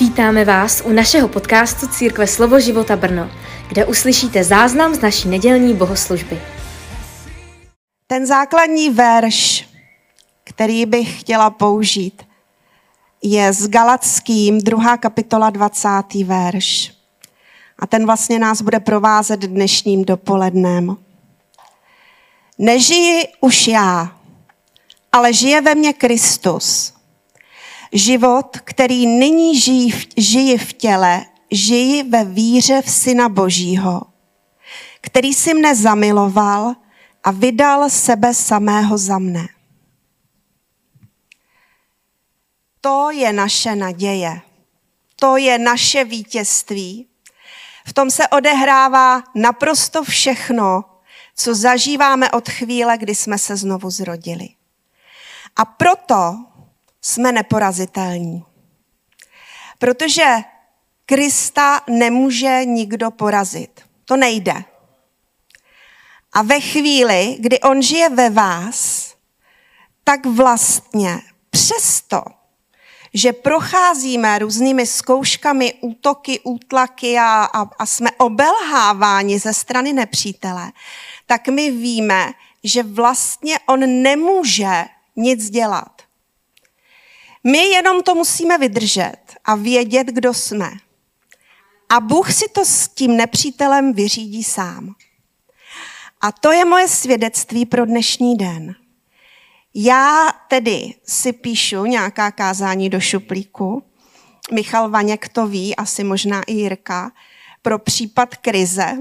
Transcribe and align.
Vítáme 0.00 0.44
vás 0.44 0.82
u 0.84 0.92
našeho 0.92 1.28
podcastu 1.28 1.86
Církve 1.86 2.26
Slovo 2.26 2.60
života 2.60 2.96
Brno, 2.96 3.30
kde 3.68 3.86
uslyšíte 3.86 4.44
záznam 4.44 4.94
z 4.94 5.00
naší 5.00 5.28
nedělní 5.28 5.74
bohoslužby. 5.74 6.40
Ten 8.06 8.26
základní 8.26 8.90
verš, 8.90 9.68
který 10.44 10.86
bych 10.86 11.20
chtěla 11.20 11.50
použít, 11.50 12.22
je 13.22 13.52
z 13.52 13.68
Galackým, 13.68 14.58
druhá 14.58 14.96
kapitola, 14.96 15.50
20. 15.50 15.88
verš. 16.24 16.92
A 17.78 17.86
ten 17.86 18.06
vlastně 18.06 18.38
nás 18.38 18.62
bude 18.62 18.80
provázet 18.80 19.40
dnešním 19.40 20.04
dopolednem. 20.04 20.96
Nežiji 22.58 23.22
už 23.40 23.68
já, 23.68 24.16
ale 25.12 25.32
žije 25.32 25.60
ve 25.60 25.74
mně 25.74 25.92
Kristus. 25.92 26.95
Život, 27.92 28.56
který 28.64 29.06
nyní 29.06 29.60
žijí, 29.60 29.94
žiji 30.16 30.58
v 30.58 30.72
těle, 30.72 31.26
žiji 31.50 32.02
ve 32.02 32.24
víře 32.24 32.82
v 32.82 32.90
Syna 32.90 33.28
Božího, 33.28 34.02
který 35.00 35.34
si 35.34 35.54
mne 35.54 35.74
zamiloval 35.74 36.74
a 37.24 37.30
vydal 37.30 37.90
sebe 37.90 38.34
samého 38.34 38.98
za 38.98 39.18
mne. 39.18 39.48
To 42.80 43.10
je 43.10 43.32
naše 43.32 43.76
naděje. 43.76 44.40
To 45.16 45.36
je 45.36 45.58
naše 45.58 46.04
vítězství. 46.04 47.08
V 47.86 47.92
tom 47.92 48.10
se 48.10 48.28
odehrává 48.28 49.22
naprosto 49.34 50.04
všechno, 50.04 50.84
co 51.36 51.54
zažíváme 51.54 52.30
od 52.30 52.48
chvíle, 52.48 52.98
kdy 52.98 53.14
jsme 53.14 53.38
se 53.38 53.56
znovu 53.56 53.90
zrodili. 53.90 54.48
A 55.56 55.64
proto 55.64 56.44
jsme 57.06 57.32
neporazitelní. 57.32 58.44
Protože 59.78 60.24
Krista 61.06 61.80
nemůže 61.90 62.64
nikdo 62.64 63.10
porazit. 63.10 63.80
To 64.04 64.16
nejde. 64.16 64.64
A 66.32 66.42
ve 66.42 66.60
chvíli, 66.60 67.36
kdy 67.40 67.60
on 67.60 67.82
žije 67.82 68.08
ve 68.08 68.30
vás, 68.30 69.14
tak 70.04 70.26
vlastně 70.26 71.20
přesto, 71.50 72.22
že 73.14 73.32
procházíme 73.32 74.38
různými 74.38 74.86
zkouškami, 74.86 75.74
útoky, 75.80 76.40
útlaky 76.40 77.18
a, 77.18 77.44
a, 77.44 77.70
a 77.78 77.86
jsme 77.86 78.10
obelháváni 78.10 79.38
ze 79.38 79.54
strany 79.54 79.92
nepřítele, 79.92 80.72
tak 81.26 81.48
my 81.48 81.70
víme, 81.70 82.32
že 82.64 82.82
vlastně 82.82 83.58
on 83.66 84.02
nemůže 84.02 84.84
nic 85.16 85.50
dělat. 85.50 85.95
My 87.46 87.58
jenom 87.58 88.02
to 88.02 88.14
musíme 88.14 88.58
vydržet 88.58 89.16
a 89.44 89.54
vědět, 89.54 90.06
kdo 90.06 90.34
jsme. 90.34 90.70
A 91.88 92.00
Bůh 92.00 92.32
si 92.32 92.48
to 92.48 92.64
s 92.64 92.88
tím 92.88 93.16
nepřítelem 93.16 93.92
vyřídí 93.92 94.44
sám. 94.44 94.94
A 96.20 96.32
to 96.32 96.52
je 96.52 96.64
moje 96.64 96.88
svědectví 96.88 97.66
pro 97.66 97.86
dnešní 97.86 98.36
den. 98.36 98.74
Já 99.74 100.28
tedy 100.48 100.94
si 101.04 101.32
píšu 101.32 101.84
nějaká 101.84 102.30
kázání 102.30 102.90
do 102.90 103.00
šuplíku. 103.00 103.82
Michal 104.52 104.90
Vaněk 104.90 105.28
to 105.28 105.46
ví, 105.46 105.76
asi 105.76 106.04
možná 106.04 106.42
i 106.42 106.52
Jirka, 106.52 107.12
pro 107.62 107.78
případ 107.78 108.36
krize. 108.36 108.98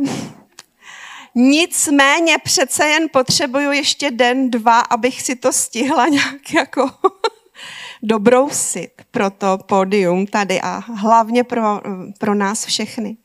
Nicméně 1.35 2.38
přece 2.43 2.88
jen 2.88 3.07
potřebuju 3.13 3.71
ještě 3.71 4.11
den, 4.11 4.51
dva, 4.51 4.79
abych 4.79 5.21
si 5.21 5.35
to 5.35 5.53
stihla 5.53 6.07
nějak 6.07 6.53
jako 6.53 6.91
dobrousit 8.06 9.02
pro 9.11 9.30
to 9.30 9.58
pódium 9.58 10.28
tady 10.28 10.61
a 10.61 10.84
hlavně 10.95 11.44
pro, 11.44 11.81
pro 12.20 12.36
nás 12.36 12.66
všechny. 12.66 13.17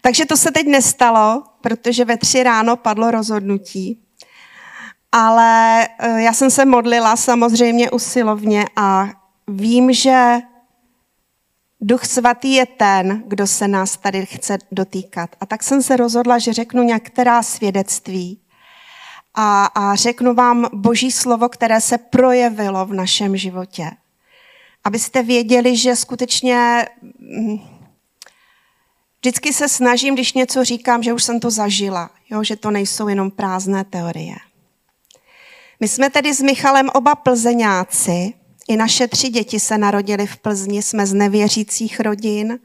Takže 0.00 0.26
to 0.26 0.36
se 0.36 0.50
teď 0.50 0.66
nestalo, 0.66 1.42
protože 1.60 2.04
ve 2.04 2.16
tři 2.16 2.42
ráno 2.42 2.76
padlo 2.76 3.10
rozhodnutí. 3.10 4.00
Ale 5.12 5.88
eh, 5.98 6.22
já 6.22 6.32
jsem 6.32 6.50
se 6.50 6.64
modlila 6.64 7.16
samozřejmě 7.16 7.90
usilovně 7.90 8.64
a 8.76 9.08
vím, 9.48 9.92
že 9.92 10.40
Duch 11.80 12.04
svatý 12.04 12.52
je 12.52 12.66
ten, 12.66 13.22
kdo 13.26 13.46
se 13.46 13.68
nás 13.68 13.96
tady 13.96 14.26
chce 14.26 14.58
dotýkat. 14.72 15.30
A 15.40 15.46
tak 15.46 15.62
jsem 15.62 15.82
se 15.82 15.96
rozhodla, 15.96 16.38
že 16.38 16.52
řeknu 16.52 16.82
některá 16.82 17.42
svědectví 17.42 18.40
a, 19.34 19.64
a 19.64 19.94
řeknu 19.94 20.34
vám 20.34 20.68
boží 20.72 21.10
slovo, 21.10 21.48
které 21.48 21.80
se 21.80 21.98
projevilo 21.98 22.86
v 22.86 22.94
našem 22.94 23.36
životě. 23.36 23.90
Abyste 24.84 25.22
věděli, 25.22 25.76
že 25.76 25.96
skutečně 25.96 26.86
mm, 27.18 27.58
vždycky 29.20 29.52
se 29.52 29.68
snažím, 29.68 30.14
když 30.14 30.32
něco 30.32 30.64
říkám, 30.64 31.02
že 31.02 31.12
už 31.12 31.24
jsem 31.24 31.40
to 31.40 31.50
zažila, 31.50 32.10
jo, 32.30 32.44
že 32.44 32.56
to 32.56 32.70
nejsou 32.70 33.08
jenom 33.08 33.30
prázdné 33.30 33.84
teorie. 33.84 34.36
My 35.80 35.88
jsme 35.88 36.10
tedy 36.10 36.34
s 36.34 36.40
Michalem 36.40 36.88
oba 36.94 37.14
plzeňáci, 37.14 38.34
i 38.68 38.76
naše 38.76 39.08
tři 39.08 39.28
děti 39.28 39.60
se 39.60 39.78
narodily 39.78 40.26
v 40.26 40.36
Plzni, 40.36 40.82
jsme 40.82 41.06
z 41.06 41.14
nevěřících 41.14 42.00
rodin 42.00 42.58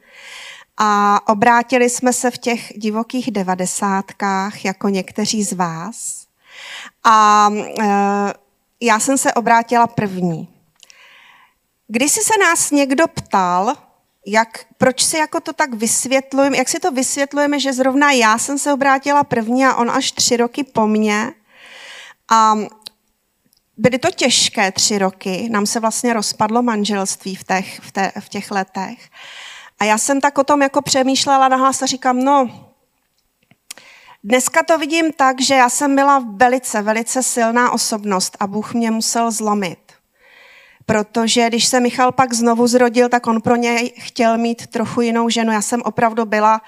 a 0.78 1.20
obrátili 1.28 1.90
jsme 1.90 2.14
se 2.14 2.32
v 2.32 2.38
těch 2.38 2.74
divokých 2.76 3.32
devadesátkách, 3.32 4.66
jako 4.66 4.90
někteří 4.90 5.44
z 5.44 5.54
vás. 5.54 6.26
A 7.04 7.50
e, 7.82 8.34
já 8.82 9.00
jsem 9.00 9.18
se 9.18 9.34
obrátila 9.34 9.88
první. 9.88 10.48
Když 11.92 12.12
si 12.12 12.22
se 12.22 12.34
nás 12.40 12.72
někdo 12.72 13.08
ptal, 13.08 13.76
jak, 14.26 14.66
proč 14.78 15.04
si 15.04 15.18
jako 15.18 15.40
to 15.40 15.54
tak 15.54 15.74
vysvětlujeme, 15.74 16.58
jak 16.58 16.70
si 16.70 16.80
to 16.80 16.92
vysvětlujeme, 16.92 17.60
že 17.60 17.74
zrovna 17.74 18.12
já 18.12 18.38
jsem 18.38 18.60
se 18.60 18.74
obrátila 18.74 19.24
první 19.24 19.66
a 19.66 19.76
on 19.76 19.92
až 19.92 20.12
tři 20.12 20.38
roky 20.38 20.64
po 20.64 20.88
mně. 20.88 21.34
A 22.32 22.56
byly 23.78 24.00
to 24.00 24.12
těžké 24.12 24.72
tři 24.72 24.98
roky, 24.98 25.50
nám 25.52 25.66
se 25.66 25.80
vlastně 25.80 26.14
rozpadlo 26.14 26.62
manželství 26.62 27.36
v 27.36 27.44
těch, 27.44 27.80
v, 27.80 27.92
te, 27.92 28.12
v 28.20 28.30
těch 28.30 28.52
letech. 28.52 29.10
A 29.80 29.84
já 29.84 29.98
jsem 29.98 30.22
tak 30.22 30.38
o 30.38 30.44
tom 30.44 30.62
jako 30.62 30.82
přemýšlela 30.82 31.48
nahlas 31.48 31.82
a 31.82 31.86
říkám, 31.86 32.20
no, 32.20 32.66
dneska 34.24 34.64
to 34.64 34.78
vidím 34.78 35.14
tak, 35.14 35.42
že 35.42 35.56
já 35.56 35.70
jsem 35.70 35.96
byla 35.96 36.24
velice, 36.36 36.82
velice 36.82 37.24
silná 37.24 37.72
osobnost 37.72 38.38
a 38.40 38.48
Bůh 38.48 38.74
mě 38.74 38.92
musel 38.92 39.32
zlomit. 39.32 39.89
Protože 40.90 41.48
když 41.48 41.66
se 41.66 41.80
Michal 41.80 42.12
pak 42.12 42.34
znovu 42.34 42.68
zrodil, 42.68 43.10
tak 43.10 43.28
on 43.28 43.42
pro 43.42 43.56
něj 43.56 43.94
chtěl 43.98 44.38
mít 44.38 44.68
trochu 44.68 45.02
jinou 45.02 45.30
ženu. 45.30 45.52
Já 45.52 45.62
jsem 45.62 45.82
opravdu 45.82 46.26
byla 46.26 46.62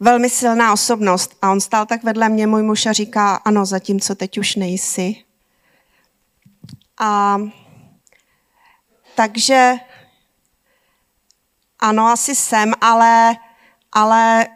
velmi 0.00 0.30
silná 0.30 0.72
osobnost. 0.72 1.36
A 1.42 1.50
on 1.50 1.60
stál 1.60 1.86
tak 1.86 2.02
vedle 2.02 2.28
mě, 2.28 2.46
můj 2.46 2.62
muž, 2.62 2.86
a 2.86 2.92
říká, 2.92 3.36
ano, 3.36 3.66
zatímco 3.66 4.14
teď 4.14 4.38
už 4.38 4.56
nejsi. 4.56 5.14
A 7.00 7.38
takže 9.14 9.74
ano, 11.78 12.06
asi 12.06 12.34
jsem, 12.34 12.72
ale, 12.80 13.36
ale 13.92 14.46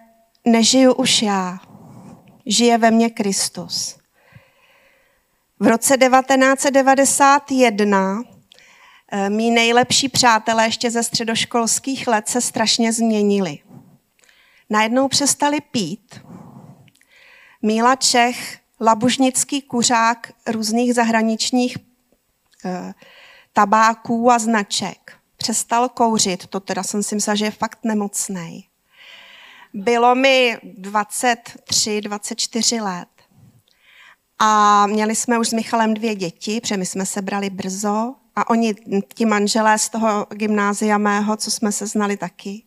nežiju 0.44 0.94
už 0.94 1.22
já. 1.22 1.58
Žije 2.46 2.78
ve 2.78 2.90
mně 2.90 3.10
Kristus. 3.10 3.98
V 5.60 5.66
roce 5.66 5.98
1991 5.98 8.22
eh, 8.28 8.31
mý 9.28 9.50
nejlepší 9.50 10.08
přátelé 10.08 10.64
ještě 10.64 10.90
ze 10.90 11.02
středoškolských 11.02 12.06
let 12.06 12.28
se 12.28 12.40
strašně 12.40 12.92
změnili. 12.92 13.58
Najednou 14.70 15.08
přestali 15.08 15.60
pít. 15.60 16.20
Míla 17.62 17.96
Čech, 17.96 18.58
labužnický 18.80 19.62
kuřák 19.62 20.32
různých 20.46 20.94
zahraničních 20.94 21.76
Eh, 22.64 22.94
tabáků 23.52 24.30
a 24.30 24.38
značek. 24.38 25.12
Přestal 25.36 25.88
kouřit, 25.88 26.46
to 26.46 26.60
teda 26.60 26.82
jsem 26.82 27.02
si 27.02 27.14
myslela, 27.14 27.36
že 27.36 27.44
je 27.44 27.50
fakt 27.50 27.78
nemocný. 27.84 28.68
Bylo 29.74 30.14
mi 30.14 30.58
23, 30.62 32.00
24 32.00 32.80
let. 32.80 33.08
A 34.38 34.86
měli 34.86 35.16
jsme 35.16 35.38
už 35.38 35.48
s 35.48 35.52
Michalem 35.52 35.94
dvě 35.94 36.14
děti, 36.14 36.60
protože 36.60 36.76
my 36.76 36.86
jsme 36.86 37.06
se 37.06 37.22
brali 37.22 37.50
brzo. 37.50 38.14
A 38.36 38.50
oni, 38.50 38.74
ti 39.14 39.24
manželé 39.24 39.78
z 39.78 39.88
toho 39.88 40.26
gymnázia 40.30 40.98
mého, 40.98 41.36
co 41.36 41.50
jsme 41.50 41.72
se 41.72 41.86
znali 41.86 42.16
taky. 42.16 42.62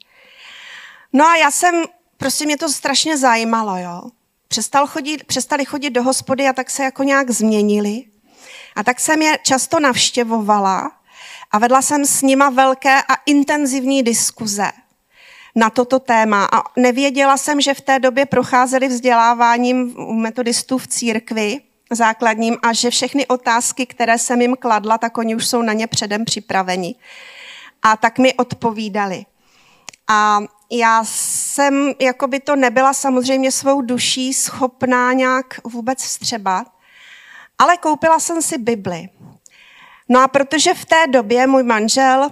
No 1.14 1.26
a 1.26 1.36
já 1.36 1.52
jsem, 1.52 1.84
prostě 2.18 2.46
mě 2.46 2.58
to 2.58 2.70
strašně 2.70 3.18
zajímalo, 3.18 3.78
jo. 3.78 4.02
Přestal 4.48 4.88
chodit, 4.88 5.24
přestali 5.24 5.66
chodit 5.66 5.90
do 5.90 6.04
hospody 6.04 6.48
a 6.48 6.54
tak 6.54 6.70
se 6.70 6.84
jako 6.84 7.04
nějak 7.04 7.32
změnili. 7.32 8.04
A 8.76 8.84
tak 8.84 9.00
jsem 9.00 9.22
je 9.22 9.40
často 9.44 9.80
navštěvovala 9.80 10.92
a 11.52 11.60
vedla 11.60 11.82
jsem 11.82 12.06
s 12.06 12.22
nima 12.22 12.50
velké 12.50 13.02
a 13.02 13.16
intenzivní 13.26 14.04
diskuze 14.04 14.72
na 15.56 15.70
toto 15.70 16.00
téma. 16.00 16.50
A 16.52 16.64
nevěděla 16.78 17.38
jsem, 17.38 17.62
že 17.62 17.74
v 17.74 17.82
té 17.82 18.00
době 18.00 18.26
procházeli 18.26 18.88
vzděláváním 18.88 19.96
metodistů 20.12 20.78
v 20.78 20.88
církvi 20.88 21.62
základním 21.92 22.58
a 22.64 22.74
že 22.74 22.90
všechny 22.90 23.28
otázky, 23.28 23.86
které 23.86 24.18
jsem 24.18 24.42
jim 24.42 24.56
kladla, 24.56 24.98
tak 24.98 25.18
oni 25.18 25.36
už 25.36 25.48
jsou 25.48 25.62
na 25.62 25.74
ně 25.74 25.88
předem 25.88 26.26
připraveni. 26.26 26.96
A 27.82 27.98
tak 27.98 28.20
mi 28.20 28.34
odpovídali. 28.34 29.26
A 30.08 30.40
já 30.72 31.04
jsem, 31.06 31.94
jako 32.00 32.28
by 32.28 32.40
to 32.40 32.56
nebyla 32.56 32.94
samozřejmě 32.94 33.52
svou 33.52 33.82
duší 33.82 34.34
schopná 34.34 35.14
nějak 35.14 35.60
vůbec 35.64 36.04
vstřebat, 36.04 36.68
ale 37.60 37.78
koupila 37.78 38.20
jsem 38.20 38.42
si 38.42 38.58
Bibli. 38.58 39.10
No 40.10 40.24
a 40.24 40.28
protože 40.28 40.74
v 40.74 40.86
té 40.86 41.08
době 41.08 41.48
můj 41.48 41.64
manžel 41.64 42.30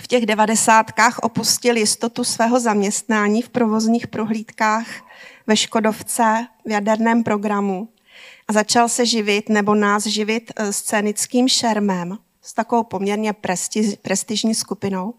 v 0.00 0.06
těch 0.06 0.26
devadesátkách 0.26 1.18
opustil 1.18 1.76
jistotu 1.76 2.24
svého 2.24 2.60
zaměstnání 2.60 3.42
v 3.42 3.48
provozních 3.48 4.06
prohlídkách 4.06 4.86
ve 5.46 5.56
Škodovce 5.56 6.46
v 6.66 6.70
jaderném 6.70 7.22
programu 7.22 7.88
a 8.48 8.52
začal 8.52 8.88
se 8.88 9.06
živit 9.06 9.48
nebo 9.48 9.74
nás 9.74 10.06
živit 10.06 10.52
eh, 10.56 10.72
scénickým 10.72 11.48
šermem 11.48 12.18
s 12.42 12.54
takovou 12.54 12.82
poměrně 12.82 13.32
prestiž, 13.32 13.94
prestižní 14.02 14.54
skupinou. 14.54 15.14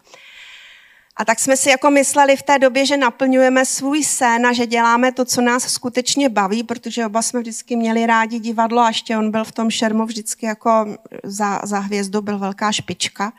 A 1.19 1.25
tak 1.25 1.40
jsme 1.40 1.57
si 1.57 1.69
jako 1.69 1.92
mysleli 1.92 2.38
v 2.38 2.44
té 2.44 2.60
době, 2.60 2.86
že 2.86 2.98
naplňujeme 2.98 3.66
svůj 3.66 4.04
sen 4.04 4.46
a 4.46 4.54
že 4.54 4.66
děláme 4.66 5.12
to, 5.12 5.25
co 5.25 5.42
nás 5.42 5.63
skutečně 5.63 6.30
baví, 6.30 6.63
protože 6.63 7.06
oba 7.06 7.22
jsme 7.22 7.40
vždycky 7.40 7.75
měli 7.75 8.06
rádi 8.06 8.40
divadlo 8.40 8.81
a 8.81 8.88
ještě 8.88 9.18
on 9.18 9.31
byl 9.31 9.44
v 9.44 9.51
tom 9.51 9.69
šermu 9.69 10.06
vždycky 10.06 10.46
jako 10.46 10.86
za, 11.24 11.60
za 11.63 11.80
hvězdu, 11.80 12.22
byl 12.22 12.40
velká 12.40 12.72
špička. 12.72 13.34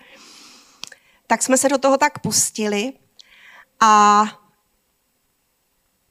Tak 1.27 1.43
jsme 1.43 1.59
se 1.59 1.69
do 1.69 1.79
toho 1.79 1.97
tak 1.97 2.19
pustili 2.19 2.93
a 3.81 4.25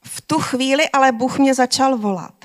v 0.04 0.20
tu 0.20 0.38
chvíli 0.38 0.88
ale 0.88 1.12
Bůh 1.12 1.38
mě 1.38 1.54
začal 1.54 1.98
volat. 1.98 2.39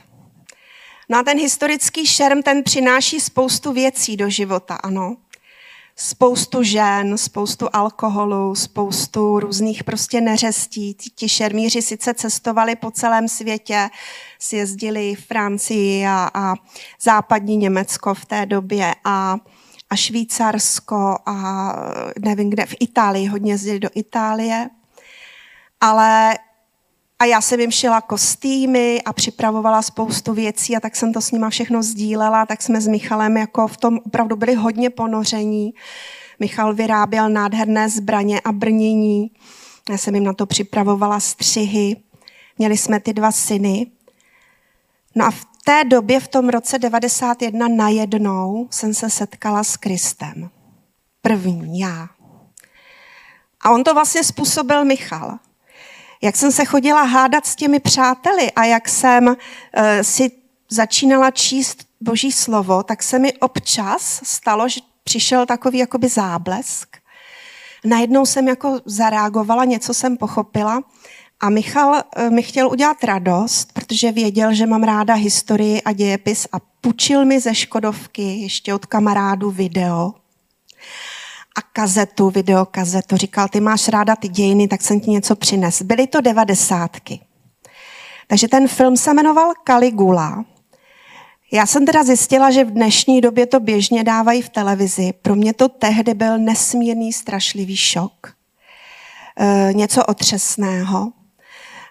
No 1.09 1.19
a 1.19 1.23
ten 1.23 1.39
historický 1.39 2.05
šerm, 2.05 2.41
ten 2.41 2.63
přináší 2.63 3.19
spoustu 3.19 3.73
věcí 3.73 4.17
do 4.17 4.29
života, 4.29 4.75
ano 4.75 5.17
spoustu 5.95 6.63
žen, 6.63 7.17
spoustu 7.17 7.67
alkoholu, 7.73 8.55
spoustu 8.55 9.39
různých 9.39 9.83
prostě 9.83 10.21
neřestí. 10.21 10.93
Ti 11.15 11.29
šermíři 11.29 11.81
sice 11.81 12.13
cestovali 12.13 12.75
po 12.75 12.91
celém 12.91 13.27
světě, 13.27 13.89
sjezdili 14.39 15.15
Francii 15.15 16.05
a, 16.07 16.29
a 16.33 16.53
západní 17.01 17.57
Německo 17.57 18.13
v 18.13 18.25
té 18.25 18.45
době 18.45 18.95
a, 19.03 19.37
a 19.89 19.95
Švýcarsko 19.95 21.17
a 21.25 21.73
nevím 22.19 22.49
kde, 22.49 22.65
v 22.65 22.75
Itálii, 22.79 23.27
hodně 23.27 23.53
jezdili 23.53 23.79
do 23.79 23.89
Itálie. 23.95 24.69
Ale 25.81 26.37
a 27.19 27.25
já 27.25 27.41
jsem 27.41 27.59
jim 27.59 27.71
šila 27.71 28.01
kostýmy 28.01 29.01
a 29.05 29.13
připravovala 29.13 29.81
spoustu 29.81 30.33
věcí 30.33 30.75
a 30.75 30.79
tak 30.79 30.95
jsem 30.95 31.13
to 31.13 31.21
s 31.21 31.31
nima 31.31 31.49
všechno 31.49 31.83
sdílela, 31.83 32.45
tak 32.45 32.61
jsme 32.61 32.81
s 32.81 32.87
Michalem 32.87 33.37
jako 33.37 33.67
v 33.67 33.77
tom 33.77 33.99
opravdu 34.05 34.35
byli 34.35 34.55
hodně 34.55 34.89
ponoření. 34.89 35.73
Michal 36.39 36.73
vyráběl 36.73 37.29
nádherné 37.29 37.89
zbraně 37.89 38.41
a 38.41 38.51
brnění. 38.51 39.31
Já 39.89 39.97
jsem 39.97 40.15
jim 40.15 40.23
na 40.23 40.33
to 40.33 40.45
připravovala 40.45 41.19
střihy. 41.19 41.95
Měli 42.57 42.77
jsme 42.77 42.99
ty 42.99 43.13
dva 43.13 43.31
syny. 43.31 43.87
No 45.15 45.25
a 45.25 45.31
v 45.31 45.45
té 45.65 45.83
době, 45.83 46.19
v 46.19 46.27
tom 46.27 46.49
roce 46.49 46.79
91, 46.79 47.67
najednou 47.67 48.67
jsem 48.71 48.93
se 48.93 49.09
setkala 49.09 49.63
s 49.63 49.77
Kristem. 49.77 50.49
První 51.21 51.79
já. 51.79 52.07
A 53.61 53.71
on 53.71 53.83
to 53.83 53.93
vlastně 53.93 54.23
způsobil 54.23 54.85
Michal 54.85 55.39
jak 56.25 56.35
jsem 56.35 56.51
se 56.51 56.65
chodila 56.65 57.03
hádat 57.03 57.45
s 57.45 57.55
těmi 57.55 57.79
přáteli 57.79 58.51
a 58.51 58.65
jak 58.65 58.89
jsem 58.89 59.27
uh, 59.27 59.35
si 60.01 60.31
začínala 60.69 61.31
číst 61.31 61.85
Boží 62.01 62.31
slovo, 62.31 62.83
tak 62.83 63.03
se 63.03 63.19
mi 63.19 63.33
občas 63.33 64.21
stalo, 64.23 64.69
že 64.69 64.81
přišel 65.03 65.45
takový 65.45 65.77
jakoby 65.77 66.09
záblesk. 66.09 66.97
Najednou 67.85 68.25
jsem 68.25 68.47
jako 68.47 68.79
zareagovala, 68.85 69.65
něco 69.65 69.93
jsem 69.93 70.17
pochopila 70.17 70.81
a 71.39 71.49
Michal 71.49 71.91
uh, 71.91 72.29
mi 72.29 72.43
chtěl 72.43 72.69
udělat 72.69 73.03
radost, 73.03 73.73
protože 73.73 74.11
věděl, 74.11 74.53
že 74.53 74.65
mám 74.65 74.83
ráda 74.83 75.13
historii 75.13 75.81
a 75.81 75.91
dějepis 75.91 76.47
a 76.51 76.57
půjčil 76.81 77.25
mi 77.25 77.39
ze 77.39 77.55
Škodovky 77.55 78.21
ještě 78.21 78.73
od 78.73 78.85
kamarádu 78.85 79.51
video 79.51 80.13
a 81.55 81.61
kazetu, 81.61 82.29
videokazetu. 82.29 83.17
Říkal, 83.17 83.47
ty 83.47 83.59
máš 83.59 83.87
ráda 83.87 84.15
ty 84.15 84.27
dějiny, 84.27 84.67
tak 84.67 84.81
jsem 84.81 84.99
ti 84.99 85.11
něco 85.11 85.35
přines. 85.35 85.81
Byly 85.81 86.07
to 86.07 86.21
devadesátky. 86.21 87.19
Takže 88.27 88.47
ten 88.47 88.67
film 88.67 88.97
se 88.97 89.13
jmenoval 89.13 89.53
Caligula. 89.67 90.45
Já 91.51 91.65
jsem 91.65 91.85
teda 91.85 92.03
zjistila, 92.03 92.51
že 92.51 92.63
v 92.63 92.71
dnešní 92.71 93.21
době 93.21 93.45
to 93.45 93.59
běžně 93.59 94.03
dávají 94.03 94.41
v 94.41 94.49
televizi. 94.49 95.13
Pro 95.21 95.35
mě 95.35 95.53
to 95.53 95.69
tehdy 95.69 96.13
byl 96.13 96.37
nesmírný, 96.37 97.13
strašlivý 97.13 97.77
šok. 97.77 98.33
E, 99.39 99.73
něco 99.73 100.05
otřesného. 100.05 101.11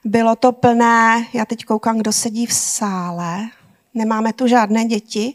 Bylo 0.04 0.36
to 0.36 0.52
plné, 0.52 1.26
já 1.32 1.44
teď 1.44 1.64
koukám, 1.64 1.98
kdo 1.98 2.12
sedí 2.12 2.46
v 2.46 2.52
sále. 2.52 3.48
Nemáme 3.94 4.32
tu 4.32 4.46
žádné 4.46 4.84
děti, 4.84 5.34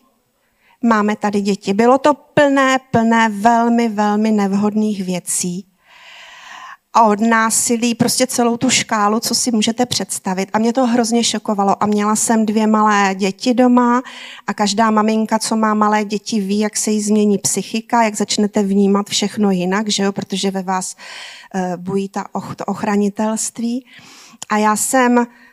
máme 0.83 1.15
tady 1.15 1.41
děti. 1.41 1.73
Bylo 1.73 1.97
to 1.97 2.13
plné, 2.13 2.79
plné 2.91 3.29
velmi, 3.29 3.89
velmi 3.89 4.31
nevhodných 4.31 5.03
věcí. 5.03 5.65
A 6.93 7.03
od 7.03 7.19
násilí, 7.19 7.95
prostě 7.95 8.27
celou 8.27 8.57
tu 8.57 8.69
škálu, 8.69 9.19
co 9.19 9.35
si 9.35 9.51
můžete 9.51 9.85
představit. 9.85 10.49
A 10.53 10.59
mě 10.59 10.73
to 10.73 10.85
hrozně 10.85 11.23
šokovalo. 11.23 11.83
A 11.83 11.85
měla 11.85 12.15
jsem 12.15 12.45
dvě 12.45 12.67
malé 12.67 13.15
děti 13.15 13.53
doma 13.53 14.01
a 14.47 14.53
každá 14.53 14.91
maminka, 14.91 15.39
co 15.39 15.55
má 15.55 15.73
malé 15.73 16.05
děti, 16.05 16.41
ví, 16.41 16.59
jak 16.59 16.77
se 16.77 16.91
jí 16.91 17.01
změní 17.01 17.37
psychika, 17.37 18.03
jak 18.03 18.15
začnete 18.15 18.63
vnímat 18.63 19.09
všechno 19.09 19.51
jinak, 19.51 19.89
že 19.89 20.03
jo? 20.03 20.11
protože 20.11 20.51
ve 20.51 20.63
vás 20.63 20.95
uh, 21.55 21.61
bují 21.77 22.09
ta, 22.09 22.25
to 22.55 22.65
ochranitelství. 22.65 23.85
A 24.49 24.57
já 24.57 24.75
jsem 24.75 25.25
Eh, 25.25 25.48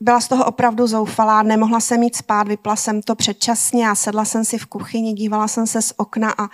byla 0.00 0.20
z 0.20 0.28
toho 0.28 0.44
opravdu 0.44 0.86
zoufalá, 0.86 1.42
nemohla 1.42 1.80
jsem 1.80 2.02
jít 2.02 2.16
spát, 2.16 2.48
vypla 2.48 2.76
jsem 2.76 3.02
to 3.02 3.14
předčasně 3.14 3.88
a 3.88 3.94
sedla 3.94 4.24
jsem 4.24 4.44
si 4.44 4.58
v 4.58 4.66
kuchyni, 4.66 5.12
dívala 5.12 5.48
jsem 5.48 5.66
se 5.66 5.82
z 5.82 5.92
okna 5.96 6.34
a 6.38 6.48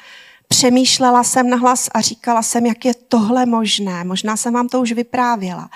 přemýšlela 0.49 1.25
jsem 1.25 1.51
nahlas 1.51 1.89
a 1.95 2.01
říkala 2.01 2.43
jsem, 2.43 2.67
jak 2.67 2.85
je 2.85 2.95
tohle 2.95 3.47
možné. 3.47 4.05
Možná 4.05 4.37
jsem 4.37 4.55
vám 4.55 4.69
to 4.69 4.81
už 4.81 4.93
vyprávěla, 4.93 5.71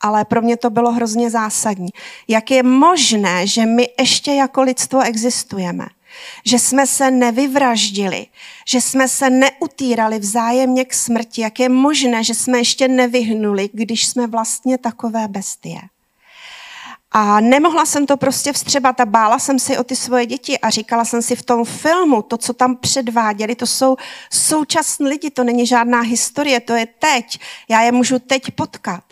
ale 0.00 0.24
pro 0.24 0.42
mě 0.42 0.56
to 0.56 0.70
bylo 0.70 0.92
hrozně 0.92 1.30
zásadní. 1.30 1.88
Jak 2.28 2.50
je 2.50 2.62
možné, 2.62 3.46
že 3.46 3.66
my 3.66 3.88
ještě 3.98 4.32
jako 4.32 4.62
lidstvo 4.62 5.02
existujeme? 5.02 5.86
Že 6.46 6.58
jsme 6.58 6.86
se 6.86 7.10
nevyvraždili, 7.10 8.26
že 8.66 8.80
jsme 8.80 9.08
se 9.08 9.30
neutírali 9.30 10.18
vzájemně 10.18 10.84
k 10.84 10.94
smrti. 10.94 11.40
Jak 11.40 11.60
je 11.60 11.68
možné, 11.68 12.24
že 12.24 12.34
jsme 12.34 12.58
ještě 12.58 12.88
nevyhnuli, 12.88 13.70
když 13.72 14.06
jsme 14.06 14.26
vlastně 14.26 14.78
takové 14.78 15.28
bestie? 15.28 15.80
A 17.14 17.40
nemohla 17.40 17.86
jsem 17.86 18.06
to 18.06 18.16
prostě 18.16 18.52
vstřebat 18.52 19.00
a 19.00 19.06
bála 19.06 19.38
jsem 19.38 19.58
si 19.58 19.78
o 19.78 19.84
ty 19.84 19.96
svoje 19.96 20.26
děti 20.26 20.58
a 20.58 20.70
říkala 20.70 21.04
jsem 21.04 21.22
si 21.22 21.36
v 21.36 21.42
tom 21.42 21.64
filmu, 21.64 22.22
to, 22.22 22.38
co 22.38 22.52
tam 22.52 22.76
předváděli, 22.76 23.54
to 23.54 23.66
jsou 23.66 23.96
současní 24.32 25.08
lidi, 25.08 25.30
to 25.30 25.44
není 25.44 25.66
žádná 25.66 26.00
historie, 26.00 26.60
to 26.60 26.72
je 26.72 26.86
teď. 26.86 27.40
Já 27.68 27.80
je 27.82 27.92
můžu 27.92 28.18
teď 28.18 28.50
potkat. 28.50 29.04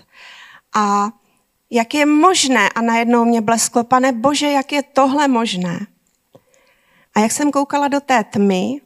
A 0.75 1.11
jak 1.71 1.95
je 1.95 2.07
možné, 2.07 2.69
a 2.69 2.83
najednou 2.83 3.25
mě 3.25 3.40
blesklo, 3.40 3.85
pane 3.85 4.12
bože, 4.12 4.50
jak 4.50 4.73
je 4.73 4.83
tohle 4.83 5.28
možné? 5.28 5.87
A 7.14 7.21
jak 7.21 7.33
jsem 7.33 7.50
koukala 7.50 7.88
do 7.88 8.00
té 8.00 8.25
tmy, 8.25 8.80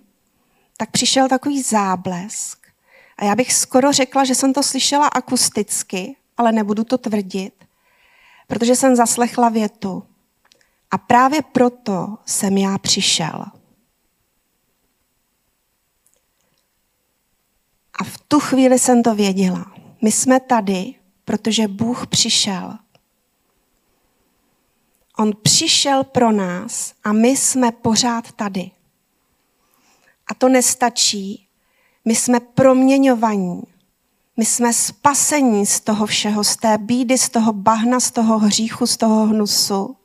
tak 0.77 0.91
přišel 0.91 1.29
takový 1.29 1.63
záblesk. 1.63 2.59
A 3.17 3.25
já 3.25 3.35
bych 3.35 3.53
skoro 3.53 3.93
řekla, 3.93 4.25
že 4.25 4.35
jsem 4.35 4.53
to 4.53 4.63
slyšela 4.63 5.07
akusticky, 5.07 6.17
ale 6.37 6.53
nebudu 6.53 6.85
to 6.85 6.99
tvrdit 6.99 7.64
protože 8.47 8.77
jsem 8.77 8.97
zaslechla 8.97 9.49
větu. 9.49 10.05
A 10.91 10.99
právě 10.99 11.43
proto 11.43 12.19
jsem 12.27 12.59
já 12.59 12.79
přišel. 12.79 13.45
A 17.99 18.05
v 18.05 18.19
tu 18.29 18.41
chvíli 18.41 18.79
jsem 18.79 19.03
to 19.03 19.15
věděla. 19.15 19.75
My 20.03 20.13
jsme 20.13 20.41
tady, 20.41 20.95
protože 21.25 21.69
Bůh 21.69 22.07
přišel. 22.07 22.79
On 25.19 25.33
přišel 25.43 26.05
pro 26.05 26.33
nás 26.33 26.95
a 27.05 27.13
my 27.13 27.29
jsme 27.29 27.73
pořád 27.73 28.33
tady. 28.33 28.71
A 30.27 30.35
to 30.35 30.49
nestačí. 30.49 31.49
My 32.05 32.15
jsme 32.15 32.41
proměňovaní. 32.41 33.63
My 34.37 34.45
jsme 34.45 34.73
spasení 34.73 35.67
z 35.67 35.81
toho 35.81 36.07
všeho, 36.07 36.45
z 36.45 36.57
té 36.57 36.79
bídy, 36.79 37.19
z 37.19 37.29
toho 37.29 37.53
bahna, 37.53 38.01
z 38.01 38.11
toho 38.11 38.39
hříchu, 38.39 38.87
z 38.87 38.97
toho 38.97 39.27
hnusu, 39.27 39.97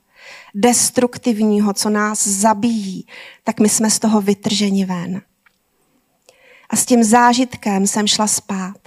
destruktivního, 0.56 1.74
co 1.74 1.90
nás 1.90 2.28
zabíjí, 2.28 3.08
tak 3.44 3.60
my 3.60 3.70
jsme 3.70 3.90
z 3.90 4.00
toho 4.00 4.22
vytrženi 4.22 4.86
ven. 4.86 5.22
A 6.70 6.76
s 6.76 6.86
tím 6.86 7.04
zážitkem 7.04 7.88
jsem 7.88 8.08
šla 8.08 8.28
spát. 8.28 8.78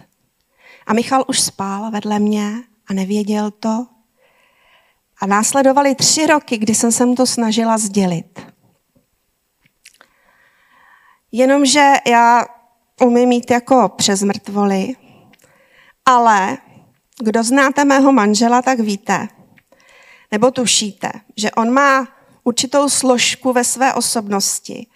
A 0.86 0.92
Michal 0.92 1.24
už 1.28 1.40
spál 1.40 1.90
vedle 1.90 2.18
mě 2.18 2.52
a 2.86 2.92
nevěděl 2.92 3.50
to. 3.50 3.86
A 5.20 5.26
následovaly 5.26 5.94
tři 5.94 6.26
roky, 6.26 6.58
kdy 6.58 6.74
jsem 6.74 6.92
se 6.92 7.06
mu 7.06 7.14
to 7.14 7.26
snažila 7.26 7.78
sdělit. 7.78 8.46
Jenomže 11.32 11.92
já 12.06 12.44
umím 13.00 13.28
mít 13.28 13.50
jako 13.50 13.88
přes 13.96 14.22
mrtvoly 14.22 14.96
Ale 16.06 16.58
kdo 17.22 17.42
znáte 17.42 17.84
mého 17.84 18.12
manžela, 18.12 18.62
tak 18.62 18.80
víte, 18.80 19.28
nebo 20.32 20.50
tušíte, 20.50 21.10
že 21.36 21.50
on 21.50 21.70
má 21.70 22.08
určitou 22.44 22.88
složku 22.88 23.52
ve 23.52 23.64
své 23.64 23.94
osobnosti, 23.94 24.86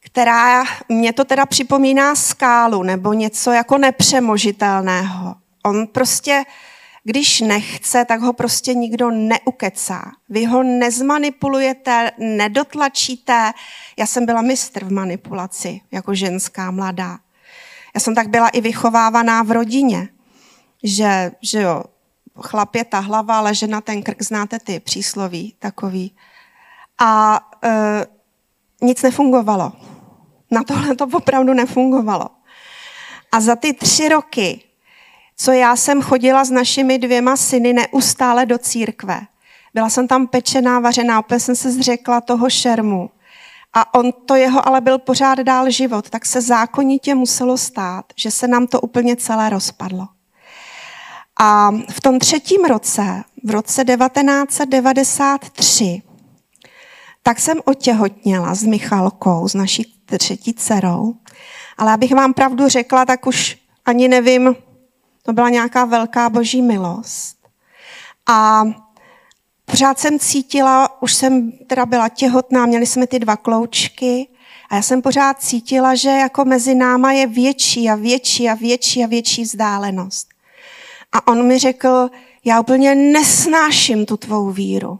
která 0.00 0.64
mě 0.88 1.12
to 1.12 1.24
teda 1.24 1.46
připomíná 1.46 2.14
skálu 2.14 2.82
nebo 2.82 3.12
něco 3.12 3.52
jako 3.52 3.78
nepřemožitelného. 3.78 5.34
On 5.64 5.86
prostě, 5.86 6.44
když 7.04 7.40
nechce, 7.40 8.04
tak 8.04 8.20
ho 8.20 8.32
prostě 8.32 8.74
nikdo 8.74 9.10
neukecá. 9.10 10.12
Vy 10.28 10.44
ho 10.44 10.62
nezmanipulujete, 10.62 12.12
nedotlačíte. 12.18 13.52
Já 13.96 14.06
jsem 14.06 14.26
byla 14.26 14.42
mistr 14.42 14.84
v 14.84 14.92
manipulaci 14.92 15.80
jako 15.92 16.14
ženská 16.14 16.70
mladá. 16.70 17.18
Já 17.94 18.00
jsem 18.00 18.14
tak 18.14 18.28
byla 18.28 18.48
i 18.48 18.60
vychovávaná 18.60 19.42
v 19.42 19.50
rodině, 19.50 20.08
že, 20.82 21.32
že 21.42 21.60
jo, 21.62 21.84
chlap 22.40 22.74
je 22.74 22.84
ta 22.84 22.98
hlava, 22.98 23.38
ale 23.38 23.54
žena 23.54 23.80
ten 23.80 24.02
krk, 24.02 24.22
znáte 24.22 24.58
ty 24.58 24.80
přísloví 24.80 25.54
takový. 25.58 26.16
A 27.00 27.40
e, 27.64 28.06
nic 28.82 29.02
nefungovalo. 29.02 29.72
Na 30.50 30.62
tohle 30.62 30.96
to 30.96 31.06
opravdu 31.12 31.54
nefungovalo. 31.54 32.26
A 33.32 33.40
za 33.40 33.56
ty 33.56 33.72
tři 33.72 34.08
roky, 34.08 34.60
co 35.36 35.52
já 35.52 35.76
jsem 35.76 36.02
chodila 36.02 36.44
s 36.44 36.50
našimi 36.50 36.98
dvěma 36.98 37.36
syny 37.36 37.72
neustále 37.72 38.46
do 38.46 38.58
církve, 38.58 39.20
byla 39.74 39.90
jsem 39.90 40.08
tam 40.08 40.26
pečená, 40.26 40.80
vařená, 40.80 41.18
opět 41.18 41.40
jsem 41.40 41.56
se 41.56 41.72
zřekla 41.72 42.20
toho 42.20 42.50
šermu. 42.50 43.10
A 43.72 43.94
on 43.94 44.12
to 44.12 44.34
jeho 44.34 44.68
ale 44.68 44.80
byl 44.80 44.98
pořád 44.98 45.38
dál 45.38 45.70
život, 45.70 46.10
tak 46.10 46.26
se 46.26 46.40
zákonitě 46.40 47.14
muselo 47.14 47.58
stát, 47.58 48.04
že 48.16 48.30
se 48.30 48.48
nám 48.48 48.66
to 48.66 48.80
úplně 48.80 49.16
celé 49.16 49.50
rozpadlo. 49.50 50.08
A 51.40 51.70
v 51.90 52.00
tom 52.00 52.18
třetím 52.18 52.64
roce, 52.64 53.24
v 53.44 53.50
roce 53.50 53.84
1993, 53.84 56.02
tak 57.22 57.40
jsem 57.40 57.60
otěhotněla 57.64 58.54
s 58.54 58.62
Michalkou, 58.62 59.48
s 59.48 59.54
naší 59.54 60.00
třetí 60.18 60.54
dcerou. 60.54 61.14
Ale 61.78 61.92
abych 61.92 62.14
vám 62.14 62.34
pravdu 62.34 62.68
řekla, 62.68 63.04
tak 63.04 63.26
už 63.26 63.58
ani 63.84 64.08
nevím, 64.08 64.56
to 65.22 65.32
byla 65.32 65.48
nějaká 65.48 65.84
velká 65.84 66.30
boží 66.30 66.62
milost. 66.62 67.36
A 68.28 68.62
pořád 69.70 69.98
jsem 69.98 70.18
cítila, 70.18 71.02
už 71.02 71.14
jsem 71.14 71.52
teda 71.52 71.86
byla 71.86 72.08
těhotná, 72.08 72.66
měli 72.66 72.86
jsme 72.86 73.06
ty 73.06 73.18
dva 73.18 73.36
kloučky, 73.36 74.28
a 74.70 74.76
já 74.76 74.82
jsem 74.82 75.02
pořád 75.02 75.42
cítila, 75.42 75.94
že 75.94 76.08
jako 76.08 76.44
mezi 76.44 76.74
náma 76.74 77.12
je 77.12 77.26
větší 77.26 77.90
a 77.90 77.94
větší 77.94 78.48
a 78.48 78.54
větší 78.54 79.04
a 79.04 79.06
větší 79.06 79.42
vzdálenost. 79.42 80.28
A 81.12 81.26
on 81.26 81.46
mi 81.46 81.58
řekl, 81.58 82.10
já 82.44 82.60
úplně 82.60 82.94
nesnáším 82.94 84.06
tu 84.06 84.16
tvou 84.16 84.50
víru. 84.50 84.98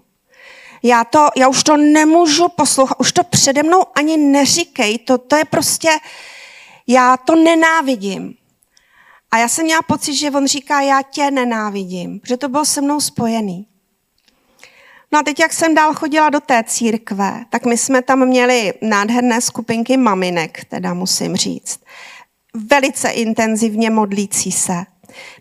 Já, 0.83 1.05
to, 1.05 1.29
já 1.37 1.49
už 1.49 1.63
to 1.63 1.77
nemůžu 1.77 2.49
poslouchat, 2.49 3.01
už 3.01 3.13
to 3.13 3.25
přede 3.25 3.63
mnou 3.63 3.83
ani 3.95 4.17
neříkej, 4.17 4.99
to, 4.99 5.19
to 5.19 5.37
je 5.37 5.45
prostě, 5.45 5.89
já 6.87 7.17
to 7.17 7.35
nenávidím. 7.35 8.35
A 9.31 9.39
já 9.39 9.49
jsem 9.49 9.65
měla 9.65 9.83
pocit, 9.83 10.15
že 10.15 10.31
on 10.31 10.47
říká, 10.47 10.81
já 10.81 11.03
tě 11.03 11.31
nenávidím, 11.31 12.21
protože 12.21 12.37
to 12.37 12.49
bylo 12.49 12.65
se 12.65 12.81
mnou 12.81 13.01
spojený. 13.01 13.67
No 15.13 15.19
a 15.19 15.23
teď, 15.23 15.41
jak 15.41 15.53
jsem 15.53 15.75
dál 15.75 15.95
chodila 15.95 16.31
do 16.31 16.41
té 16.41 16.65
církve, 16.67 17.45
tak 17.51 17.67
my 17.67 17.77
jsme 17.77 18.03
tam 18.03 18.27
měli 18.27 18.73
nádherné 18.83 19.41
skupinky 19.41 19.97
maminek, 19.97 20.65
teda 20.65 20.95
musím 20.95 21.37
říct. 21.37 21.81
Velice 22.71 23.11
intenzivně 23.11 23.91
modlící 23.91 24.53
se. 24.53 24.85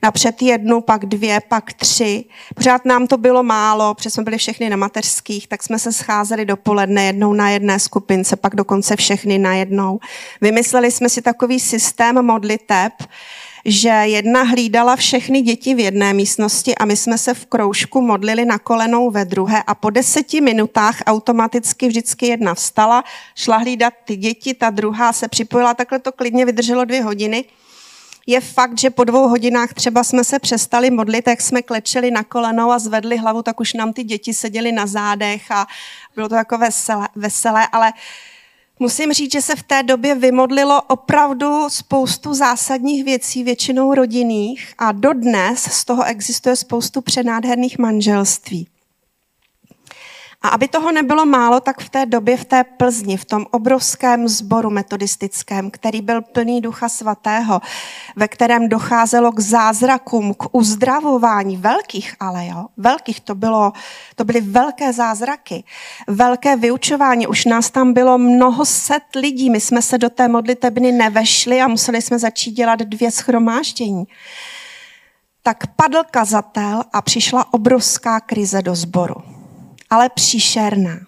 Napřed 0.03 0.41
jednu, 0.41 0.81
pak 0.81 1.05
dvě, 1.05 1.39
pak 1.47 1.73
tři. 1.73 2.25
Pořád 2.55 2.85
nám 2.85 3.07
to 3.07 3.17
bylo 3.17 3.43
málo, 3.43 3.93
protože 3.93 4.09
jsme 4.09 4.23
byli 4.23 4.37
všechny 4.37 4.69
na 4.69 4.77
mateřských, 4.77 5.47
tak 5.47 5.63
jsme 5.63 5.79
se 5.79 5.93
scházeli 5.93 6.45
dopoledne 6.45 7.05
jednou 7.05 7.33
na 7.33 7.49
jedné 7.49 7.79
skupince, 7.79 8.35
pak 8.35 8.55
dokonce 8.55 8.95
všechny 8.95 9.37
na 9.37 9.55
jednou. 9.55 9.99
Vymysleli 10.41 10.91
jsme 10.91 11.09
si 11.09 11.21
takový 11.21 11.59
systém 11.59 12.25
modliteb, 12.25 12.93
že 13.65 13.89
jedna 13.89 14.43
hlídala 14.43 14.95
všechny 14.95 15.41
děti 15.41 15.75
v 15.75 15.79
jedné 15.79 16.13
místnosti 16.13 16.75
a 16.75 16.85
my 16.85 16.95
jsme 16.95 17.17
se 17.17 17.33
v 17.33 17.45
kroužku 17.45 18.01
modlili 18.01 18.45
na 18.45 18.59
kolenou 18.59 19.11
ve 19.11 19.25
druhé 19.25 19.63
a 19.67 19.75
po 19.75 19.89
deseti 19.89 20.41
minutách 20.41 20.97
automaticky 21.05 21.87
vždycky 21.87 22.27
jedna 22.27 22.53
vstala, 22.53 23.03
šla 23.35 23.57
hlídat 23.57 23.93
ty 24.05 24.15
děti, 24.15 24.53
ta 24.53 24.69
druhá 24.69 25.13
se 25.13 25.27
připojila, 25.27 25.73
takhle 25.73 25.99
to 25.99 26.11
klidně 26.11 26.45
vydrželo 26.45 26.85
dvě 26.85 27.03
hodiny. 27.03 27.45
Je 28.27 28.41
fakt, 28.41 28.79
že 28.79 28.89
po 28.89 29.03
dvou 29.03 29.27
hodinách 29.27 29.73
třeba 29.73 30.03
jsme 30.03 30.23
se 30.23 30.39
přestali 30.39 30.91
modlit, 30.91 31.27
jak 31.27 31.41
jsme 31.41 31.61
klečeli 31.61 32.11
na 32.11 32.23
kolenou 32.23 32.71
a 32.71 32.79
zvedli 32.79 33.17
hlavu, 33.17 33.41
tak 33.41 33.59
už 33.59 33.73
nám 33.73 33.93
ty 33.93 34.03
děti 34.03 34.33
seděly 34.33 34.71
na 34.71 34.87
zádech 34.87 35.51
a 35.51 35.67
bylo 36.15 36.29
to 36.29 36.35
jako 36.35 36.57
veselé, 36.57 37.07
veselé 37.15 37.67
ale 37.71 37.93
musím 38.79 39.13
říct, 39.13 39.31
že 39.31 39.41
se 39.41 39.55
v 39.55 39.63
té 39.63 39.83
době 39.83 40.15
vymodlilo 40.15 40.81
opravdu 40.81 41.69
spoustu 41.69 42.33
zásadních 42.33 43.03
věcí, 43.03 43.43
většinou 43.43 43.93
rodinných 43.93 44.73
a 44.77 44.91
dodnes 44.91 45.63
z 45.63 45.85
toho 45.85 46.03
existuje 46.03 46.55
spoustu 46.55 47.01
přenádherných 47.01 47.79
manželství. 47.79 48.67
A 50.41 50.47
aby 50.47 50.67
toho 50.67 50.91
nebylo 50.91 51.25
málo, 51.25 51.59
tak 51.59 51.81
v 51.81 51.89
té 51.89 52.05
době 52.05 52.37
v 52.37 52.45
té 52.45 52.63
Plzni, 52.63 53.17
v 53.17 53.25
tom 53.25 53.45
obrovském 53.51 54.27
sboru 54.27 54.69
metodistickém, 54.69 55.71
který 55.71 56.01
byl 56.01 56.21
plný 56.21 56.61
ducha 56.61 56.89
svatého, 56.89 57.61
ve 58.15 58.27
kterém 58.27 58.69
docházelo 58.69 59.31
k 59.31 59.39
zázrakům, 59.39 60.33
k 60.33 60.55
uzdravování, 60.55 61.57
velkých 61.57 62.15
ale, 62.19 62.47
jo, 62.47 62.65
velkých, 62.77 63.19
to, 63.19 63.35
bylo, 63.35 63.73
to 64.15 64.25
byly 64.25 64.41
velké 64.41 64.93
zázraky, 64.93 65.63
velké 66.07 66.55
vyučování, 66.55 67.27
už 67.27 67.45
nás 67.45 67.69
tam 67.69 67.93
bylo 67.93 68.17
mnoho 68.17 68.65
set 68.65 69.15
lidí, 69.15 69.49
my 69.49 69.59
jsme 69.59 69.81
se 69.81 69.97
do 69.97 70.09
té 70.09 70.27
modlitebny 70.27 70.91
nevešli 70.91 71.61
a 71.61 71.67
museli 71.67 72.01
jsme 72.01 72.19
začít 72.19 72.51
dělat 72.51 72.79
dvě 72.79 73.11
schromáždění 73.11 74.03
tak 75.43 75.67
padl 75.75 76.03
kazatel 76.11 76.83
a 76.93 77.01
přišla 77.01 77.53
obrovská 77.53 78.19
krize 78.19 78.61
do 78.61 78.75
sboru 78.75 79.38
ale 79.89 80.09
příšerná. 80.09 80.99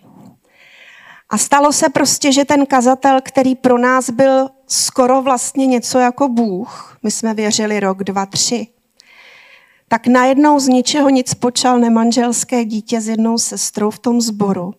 A 1.29 1.37
stalo 1.37 1.73
se 1.73 1.89
prostě, 1.89 2.31
že 2.31 2.45
ten 2.45 2.65
kazatel, 2.65 3.19
který 3.23 3.55
pro 3.55 3.77
nás 3.77 4.09
byl 4.09 4.49
skoro 4.67 5.21
vlastně 5.21 5.65
něco 5.65 5.99
jako 5.99 6.27
Bůh, 6.27 6.97
my 7.03 7.11
jsme 7.11 7.33
věřili 7.33 7.79
rok, 7.79 8.03
dva, 8.03 8.25
tři, 8.25 8.67
tak 9.87 10.07
najednou 10.07 10.59
z 10.59 10.67
ničeho 10.67 11.09
nic 11.09 11.33
počal 11.33 11.79
nemanželské 11.79 12.65
dítě 12.65 13.01
s 13.01 13.07
jednou 13.07 13.37
sestrou 13.37 13.89
v 13.89 13.99
tom 13.99 14.21
sboru. 14.21 14.73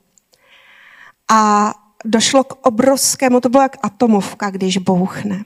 A 1.30 1.73
došlo 2.04 2.44
k 2.44 2.66
obrovskému, 2.66 3.40
to 3.40 3.49
bylo 3.49 3.62
jak 3.62 3.76
atomovka, 3.82 4.50
když 4.50 4.78
bouchne. 4.78 5.44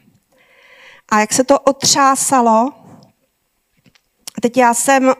A 1.08 1.20
jak 1.20 1.32
se 1.32 1.44
to 1.44 1.60
otřásalo, 1.60 2.72
teď 4.42 4.56
já 4.56 4.74
jsem 4.74 5.14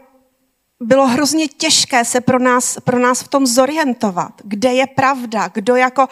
bylo 0.80 1.06
hrozně 1.06 1.48
těžké 1.48 2.04
se 2.04 2.20
pro 2.20 2.38
nás, 2.38 2.78
pro 2.84 2.98
nás 2.98 3.22
v 3.22 3.28
tom 3.28 3.46
zorientovat, 3.46 4.32
kde 4.44 4.72
je 4.72 4.86
pravda, 4.86 5.48
kdo 5.54 5.76
jako, 5.76 6.08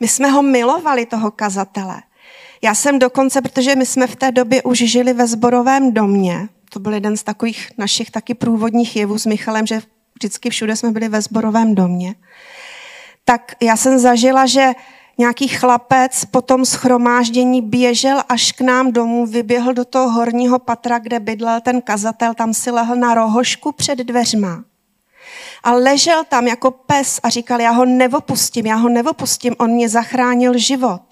my 0.00 0.08
jsme 0.08 0.30
ho 0.30 0.42
milovali, 0.42 1.06
toho 1.06 1.30
kazatele. 1.30 2.02
Já 2.62 2.74
jsem 2.74 2.98
dokonce, 2.98 3.42
protože 3.42 3.76
my 3.76 3.86
jsme 3.86 4.06
v 4.06 4.16
té 4.16 4.32
době 4.32 4.62
už 4.62 4.78
žili 4.78 5.12
ve 5.12 5.26
zborovém 5.26 5.92
domě, 5.92 6.48
to 6.70 6.80
byl 6.80 6.94
jeden 6.94 7.16
z 7.16 7.22
takových 7.22 7.70
našich 7.78 8.10
taky 8.10 8.34
průvodních 8.34 8.96
jevů 8.96 9.18
s 9.18 9.26
Michalem, 9.26 9.66
že 9.66 9.82
vždycky 10.14 10.50
všude 10.50 10.76
jsme 10.76 10.90
byli 10.90 11.08
ve 11.08 11.22
zborovém 11.22 11.74
domě, 11.74 12.14
tak 13.24 13.52
já 13.62 13.76
jsem 13.76 13.98
zažila, 13.98 14.46
že 14.46 14.72
nějaký 15.18 15.48
chlapec 15.48 16.24
po 16.24 16.42
tom 16.42 16.64
schromáždění 16.64 17.62
běžel 17.62 18.22
až 18.28 18.52
k 18.52 18.60
nám 18.60 18.92
domů, 18.92 19.26
vyběhl 19.26 19.74
do 19.74 19.84
toho 19.84 20.10
horního 20.10 20.58
patra, 20.58 20.98
kde 20.98 21.20
bydlel 21.20 21.60
ten 21.60 21.82
kazatel, 21.82 22.34
tam 22.34 22.54
si 22.54 22.70
lehl 22.70 22.96
na 22.96 23.14
rohošku 23.14 23.72
před 23.72 23.98
dveřma. 23.98 24.64
A 25.62 25.72
ležel 25.72 26.24
tam 26.24 26.46
jako 26.46 26.70
pes 26.70 27.20
a 27.22 27.28
říkal, 27.28 27.60
já 27.60 27.70
ho 27.70 27.84
nevopustím, 27.84 28.66
já 28.66 28.76
ho 28.76 28.88
nevopustím, 28.88 29.54
on 29.58 29.70
mě 29.70 29.88
zachránil 29.88 30.58
život. 30.58 31.02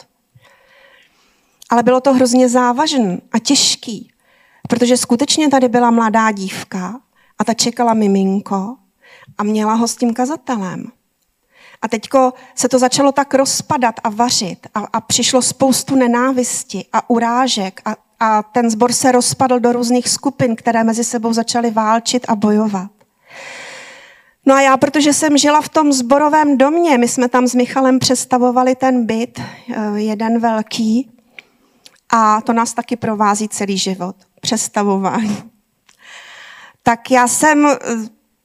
Ale 1.71 1.83
bylo 1.83 2.01
to 2.01 2.15
hrozně 2.15 2.49
závažný 2.49 3.19
a 3.33 3.39
těžký, 3.39 4.13
protože 4.69 4.97
skutečně 4.97 5.49
tady 5.49 5.69
byla 5.69 5.91
mladá 5.91 6.31
dívka 6.31 7.01
a 7.39 7.45
ta 7.45 7.55
čekala 7.55 7.95
miminko 7.95 8.77
a 9.39 9.43
měla 9.43 9.75
ho 9.75 9.89
s 9.89 9.97
tím 9.97 10.15
kazatelem. 10.15 10.93
A 11.83 11.89
teďko 11.89 12.33
se 12.55 12.69
to 12.69 12.79
začalo 12.79 13.13
tak 13.13 13.35
rozpadat 13.35 13.95
a 14.05 14.09
vařit 14.09 14.67
a, 14.75 14.81
a 14.93 15.01
přišlo 15.01 15.43
spoustu 15.43 15.97
nenávisti 15.97 16.85
a 16.93 17.11
urážek 17.11 17.81
a, 17.85 17.97
a 18.21 18.43
ten 18.43 18.71
zbor 18.71 18.93
se 18.93 19.13
rozpadl 19.13 19.61
do 19.61 19.73
různých 19.73 20.09
skupin, 20.09 20.57
které 20.57 20.85
mezi 20.85 21.05
sebou 21.05 21.33
začaly 21.33 21.71
válčit 21.71 22.27
a 22.29 22.35
bojovat. 22.35 22.91
No 24.47 24.55
a 24.55 24.61
já, 24.61 24.77
protože 24.77 25.13
jsem 25.13 25.39
žila 25.39 25.61
v 25.61 25.69
tom 25.69 25.93
zborovém 25.93 26.59
domě, 26.59 26.99
my 26.99 27.09
jsme 27.09 27.29
tam 27.29 27.47
s 27.47 27.55
Michalem 27.55 27.99
přestavovali 27.99 28.75
ten 28.75 29.07
byt, 29.07 29.41
eh, 29.41 30.01
jeden 30.01 30.41
velký, 30.41 31.11
a 32.13 32.41
to 32.41 32.53
nás 32.53 32.75
taky 32.75 32.97
provází 32.97 33.49
celý 33.49 33.79
život. 33.79 34.17
přestavování. 34.41 35.43
Tak 36.83 37.11
já 37.11 37.29
jsem 37.29 37.67
eh, 37.67 37.79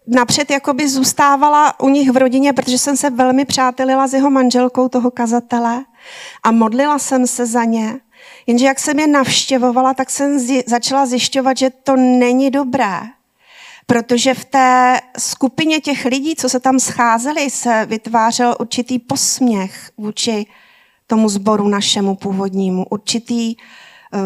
napřed 0.07 0.51
jakoby 0.51 0.89
zůstávala 0.89 1.79
u 1.79 1.89
nich 1.89 2.11
v 2.11 2.17
rodině, 2.17 2.53
protože 2.53 2.77
jsem 2.77 2.97
se 2.97 3.09
velmi 3.09 3.45
přátelila 3.45 4.07
s 4.07 4.13
jeho 4.13 4.29
manželkou 4.29 4.89
toho 4.89 5.11
kazatele 5.11 5.85
a 6.43 6.51
modlila 6.51 6.99
jsem 6.99 7.27
se 7.27 7.45
za 7.45 7.63
ně. 7.63 7.99
Jenže 8.47 8.65
jak 8.65 8.79
jsem 8.79 8.99
je 8.99 9.07
navštěvovala, 9.07 9.93
tak 9.93 10.09
jsem 10.09 10.37
zji- 10.37 10.63
začala 10.67 11.05
zjišťovat, 11.05 11.57
že 11.57 11.69
to 11.69 11.95
není 11.95 12.51
dobré. 12.51 12.99
Protože 13.85 14.33
v 14.33 14.45
té 14.45 14.99
skupině 15.17 15.79
těch 15.79 16.05
lidí, 16.05 16.35
co 16.35 16.49
se 16.49 16.59
tam 16.59 16.79
scházeli, 16.79 17.49
se 17.49 17.85
vytvářel 17.85 18.55
určitý 18.59 18.99
posměch 18.99 19.91
vůči 19.97 20.45
tomu 21.07 21.29
sboru 21.29 21.67
našemu 21.67 22.15
původnímu, 22.15 22.85
určitý 22.89 23.55
uh, 23.55 24.21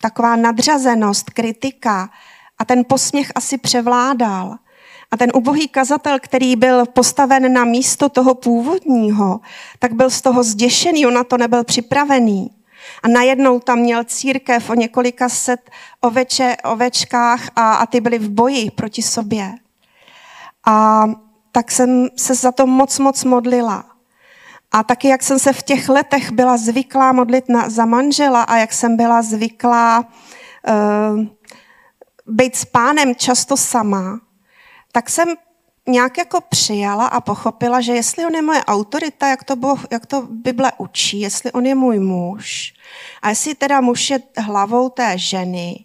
taková 0.00 0.36
nadřazenost, 0.36 1.30
kritika. 1.30 2.10
A 2.58 2.64
ten 2.64 2.84
posměch 2.84 3.32
asi 3.34 3.58
převládal. 3.58 4.56
A 5.10 5.16
ten 5.16 5.30
ubohý 5.34 5.68
kazatel, 5.68 6.18
který 6.20 6.56
byl 6.56 6.86
postaven 6.86 7.52
na 7.52 7.64
místo 7.64 8.08
toho 8.08 8.34
původního, 8.34 9.40
tak 9.78 9.92
byl 9.92 10.10
z 10.10 10.20
toho 10.20 10.42
zděšený, 10.42 11.06
on 11.06 11.14
na 11.14 11.24
to 11.24 11.38
nebyl 11.38 11.64
připravený. 11.64 12.50
A 13.02 13.08
najednou 13.08 13.60
tam 13.60 13.78
měl 13.78 14.04
církev 14.04 14.70
o 14.70 14.74
několika 14.74 15.28
set 15.28 15.70
oveče, 16.00 16.56
ovečkách 16.64 17.48
a, 17.56 17.74
a 17.74 17.86
ty 17.86 18.00
byly 18.00 18.18
v 18.18 18.28
boji 18.30 18.70
proti 18.70 19.02
sobě. 19.02 19.52
A 20.66 21.04
tak 21.52 21.70
jsem 21.70 22.08
se 22.16 22.34
za 22.34 22.52
to 22.52 22.66
moc, 22.66 22.98
moc 22.98 23.24
modlila. 23.24 23.84
A 24.72 24.82
taky, 24.82 25.08
jak 25.08 25.22
jsem 25.22 25.38
se 25.38 25.52
v 25.52 25.62
těch 25.62 25.88
letech 25.88 26.32
byla 26.32 26.56
zvyklá 26.56 27.12
modlit 27.12 27.48
na, 27.48 27.68
za 27.68 27.84
manžela 27.84 28.42
a 28.42 28.56
jak 28.56 28.72
jsem 28.72 28.96
byla 28.96 29.22
zvyklá 29.22 29.98
uh, 30.00 31.24
být 32.26 32.56
s 32.56 32.64
pánem 32.64 33.14
často 33.14 33.56
sama, 33.56 34.20
tak 34.94 35.10
jsem 35.10 35.28
nějak 35.88 36.18
jako 36.18 36.40
přijala 36.40 37.06
a 37.06 37.20
pochopila, 37.20 37.80
že 37.80 37.92
jestli 37.92 38.26
on 38.26 38.34
je 38.34 38.42
moje 38.42 38.64
autorita, 38.64 39.28
jak 39.28 39.44
to, 39.44 39.56
boh, 39.56 39.86
jak 39.90 40.06
to 40.06 40.22
Bible 40.30 40.72
učí, 40.78 41.20
jestli 41.20 41.52
on 41.52 41.66
je 41.66 41.74
můj 41.74 41.98
muž 41.98 42.74
a 43.22 43.28
jestli 43.28 43.54
teda 43.54 43.80
muž 43.80 44.10
je 44.10 44.18
hlavou 44.38 44.88
té 44.88 45.18
ženy, 45.18 45.84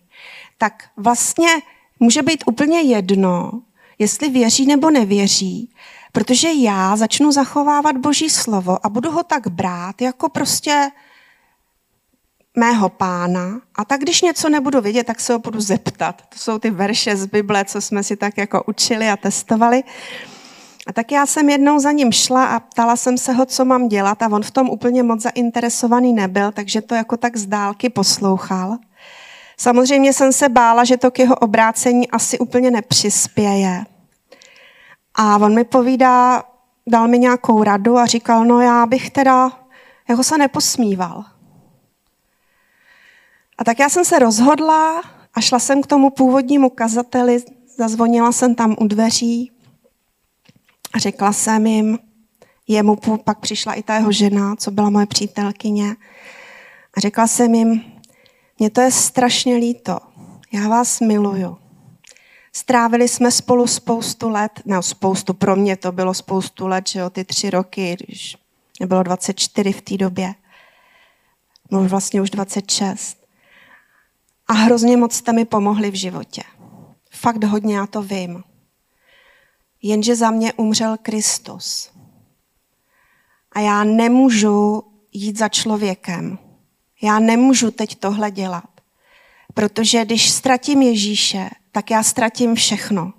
tak 0.57 0.83
vlastně 0.97 1.49
může 1.99 2.21
být 2.21 2.43
úplně 2.45 2.81
jedno, 2.81 3.61
jestli 3.99 4.29
věří 4.29 4.65
nebo 4.65 4.89
nevěří, 4.89 5.73
protože 6.11 6.51
já 6.51 6.95
začnu 6.95 7.31
zachovávat 7.31 7.97
Boží 7.97 8.29
slovo 8.29 8.85
a 8.85 8.89
budu 8.89 9.11
ho 9.11 9.23
tak 9.23 9.47
brát 9.47 10.01
jako 10.01 10.29
prostě 10.29 10.91
mého 12.59 12.89
pána. 12.89 13.61
A 13.75 13.85
tak, 13.85 14.01
když 14.01 14.21
něco 14.21 14.49
nebudu 14.49 14.81
vědět, 14.81 15.07
tak 15.07 15.19
se 15.19 15.33
ho 15.33 15.39
budu 15.39 15.61
zeptat. 15.61 16.21
To 16.29 16.39
jsou 16.39 16.59
ty 16.59 16.69
verše 16.69 17.15
z 17.15 17.25
Bible, 17.25 17.65
co 17.65 17.81
jsme 17.81 18.03
si 18.03 18.15
tak 18.15 18.37
jako 18.37 18.63
učili 18.67 19.09
a 19.09 19.17
testovali. 19.17 19.83
A 20.87 20.93
tak 20.93 21.11
já 21.11 21.25
jsem 21.25 21.49
jednou 21.49 21.79
za 21.79 21.91
ním 21.91 22.11
šla 22.11 22.45
a 22.45 22.59
ptala 22.59 22.95
jsem 22.95 23.17
se 23.17 23.33
ho, 23.33 23.45
co 23.45 23.65
mám 23.65 23.87
dělat 23.87 24.21
a 24.21 24.27
on 24.31 24.43
v 24.43 24.51
tom 24.51 24.69
úplně 24.69 25.03
moc 25.03 25.21
zainteresovaný 25.21 26.13
nebyl, 26.13 26.51
takže 26.51 26.81
to 26.81 26.95
jako 26.95 27.17
tak 27.17 27.37
z 27.37 27.45
dálky 27.45 27.89
poslouchal. 27.89 28.77
Samozřejmě 29.57 30.13
jsem 30.13 30.33
se 30.33 30.49
bála, 30.49 30.83
že 30.83 30.97
to 30.97 31.11
k 31.11 31.19
jeho 31.19 31.35
obrácení 31.35 32.11
asi 32.11 32.39
úplně 32.39 32.71
nepřispěje. 32.71 33.83
A 35.15 35.37
on 35.37 35.55
mi 35.55 35.63
povídá, 35.63 36.43
dal 36.87 37.07
mi 37.07 37.19
nějakou 37.19 37.63
radu 37.63 37.97
a 37.97 38.05
říkal, 38.05 38.45
no 38.45 38.61
já 38.61 38.85
bych 38.85 39.09
teda 39.09 39.51
jako 40.09 40.23
se 40.23 40.37
neposmíval. 40.37 41.25
A 43.59 43.63
tak 43.63 43.79
já 43.79 43.89
jsem 43.89 44.05
se 44.05 44.19
rozhodla 44.19 45.01
a 45.33 45.41
šla 45.41 45.59
jsem 45.59 45.81
k 45.81 45.87
tomu 45.87 46.09
původnímu 46.09 46.69
kazateli, 46.69 47.43
zazvonila 47.77 48.31
jsem 48.31 48.55
tam 48.55 48.75
u 48.79 48.87
dveří 48.87 49.51
a 50.93 50.99
řekla 50.99 51.33
jsem 51.33 51.67
jim, 51.67 51.99
jemu 52.67 52.97
pak 53.23 53.39
přišla 53.39 53.73
i 53.73 53.83
ta 53.83 53.95
jeho 53.95 54.11
žena, 54.11 54.55
co 54.55 54.71
byla 54.71 54.89
moje 54.89 55.05
přítelkyně, 55.05 55.95
a 56.97 56.99
řekla 56.99 57.27
jsem 57.27 57.55
jim, 57.55 57.81
mně 58.59 58.69
to 58.69 58.81
je 58.81 58.91
strašně 58.91 59.55
líto, 59.55 59.99
já 60.51 60.69
vás 60.69 60.99
miluju. 60.99 61.57
Strávili 62.53 63.07
jsme 63.07 63.31
spolu 63.31 63.67
spoustu 63.67 64.29
let, 64.29 64.51
ne 64.65 64.83
spoustu, 64.83 65.33
pro 65.33 65.55
mě 65.55 65.77
to 65.77 65.91
bylo 65.91 66.13
spoustu 66.13 66.67
let, 66.67 66.87
že 66.87 66.99
jo, 66.99 67.09
ty 67.09 67.23
tři 67.23 67.49
roky, 67.49 67.97
když 67.99 68.37
mě 68.79 68.87
bylo 68.87 69.03
24 69.03 69.73
v 69.73 69.81
té 69.81 69.97
době, 69.97 70.33
no 71.71 71.83
vlastně 71.83 72.21
už 72.21 72.29
26. 72.29 73.18
A 74.49 74.53
hrozně 74.53 74.97
moc 74.97 75.13
jste 75.13 75.33
mi 75.33 75.45
pomohli 75.45 75.91
v 75.91 75.95
životě. 75.95 76.43
Fakt 77.11 77.43
hodně, 77.43 77.75
já 77.75 77.87
to 77.87 78.01
vím. 78.01 78.43
Jenže 79.81 80.15
za 80.15 80.31
mě 80.31 80.53
umřel 80.53 80.97
Kristus. 81.01 81.91
A 83.51 83.59
já 83.59 83.83
nemůžu 83.83 84.83
jít 85.13 85.37
za 85.37 85.49
člověkem. 85.49 86.39
Já 87.01 87.19
nemůžu 87.19 87.71
teď 87.71 87.95
tohle 87.95 88.31
dělat. 88.31 88.69
Protože 89.53 90.05
když 90.05 90.31
ztratím 90.31 90.81
Ježíše, 90.81 91.49
tak 91.71 91.91
já 91.91 92.03
ztratím 92.03 92.55
všechno. 92.55 93.13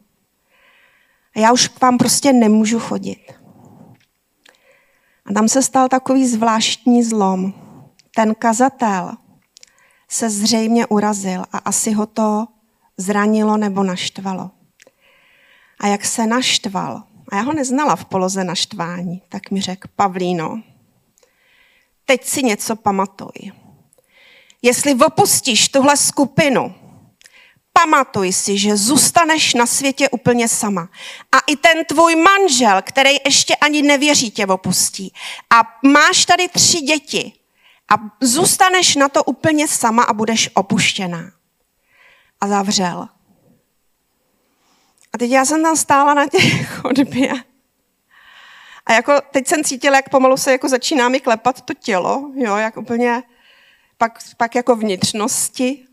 A 1.36 1.38
já 1.40 1.52
už 1.52 1.68
k 1.68 1.80
vám 1.80 1.98
prostě 1.98 2.32
nemůžu 2.32 2.78
chodit. 2.78 3.32
A 5.26 5.32
tam 5.32 5.48
se 5.48 5.62
stal 5.62 5.88
takový 5.88 6.26
zvláštní 6.26 7.02
zlom. 7.02 7.54
Ten 8.14 8.34
kazatel 8.34 9.16
se 10.10 10.30
zřejmě 10.30 10.86
urazil 10.86 11.44
a 11.52 11.58
asi 11.58 11.92
ho 11.92 12.06
to 12.06 12.46
zranilo 12.96 13.56
nebo 13.56 13.82
naštvalo. 13.82 14.50
A 15.80 15.86
jak 15.86 16.04
se 16.04 16.26
naštval, 16.26 17.02
a 17.28 17.36
já 17.36 17.42
ho 17.42 17.52
neznala 17.52 17.96
v 17.96 18.04
poloze 18.04 18.44
naštvání, 18.44 19.22
tak 19.28 19.50
mi 19.50 19.60
řekl, 19.60 19.88
Pavlíno, 19.96 20.62
teď 22.04 22.24
si 22.24 22.42
něco 22.42 22.76
pamatuj. 22.76 23.52
Jestli 24.62 24.94
opustíš 24.94 25.68
tuhle 25.68 25.96
skupinu, 25.96 26.74
pamatuj 27.72 28.32
si, 28.32 28.58
že 28.58 28.76
zůstaneš 28.76 29.54
na 29.54 29.66
světě 29.66 30.08
úplně 30.08 30.48
sama. 30.48 30.88
A 31.32 31.38
i 31.46 31.56
ten 31.56 31.84
tvůj 31.84 32.16
manžel, 32.16 32.82
který 32.82 33.10
ještě 33.24 33.56
ani 33.56 33.82
nevěří, 33.82 34.30
tě 34.30 34.46
opustí. 34.46 35.12
A 35.50 35.88
máš 35.88 36.24
tady 36.24 36.48
tři 36.48 36.80
děti 36.80 37.39
a 37.90 37.94
zůstaneš 38.20 38.96
na 38.96 39.08
to 39.08 39.24
úplně 39.24 39.68
sama 39.68 40.02
a 40.02 40.12
budeš 40.12 40.50
opuštěná. 40.54 41.30
A 42.40 42.48
zavřel. 42.48 43.08
A 45.12 45.18
teď 45.18 45.30
já 45.30 45.44
jsem 45.44 45.62
tam 45.62 45.76
stála 45.76 46.14
na 46.14 46.26
těch 46.26 46.74
chodbě. 46.74 47.32
A 48.86 48.92
jako 48.92 49.12
teď 49.30 49.46
jsem 49.46 49.64
cítila, 49.64 49.96
jak 49.96 50.08
pomalu 50.08 50.36
se 50.36 50.52
jako 50.52 50.68
začíná 50.68 51.08
mi 51.08 51.20
klepat 51.20 51.60
to 51.60 51.74
tělo, 51.74 52.30
jo, 52.34 52.56
jak 52.56 52.76
úplně, 52.76 53.22
pak, 53.98 54.18
pak 54.36 54.54
jako 54.54 54.76
vnitřnosti. 54.76 55.86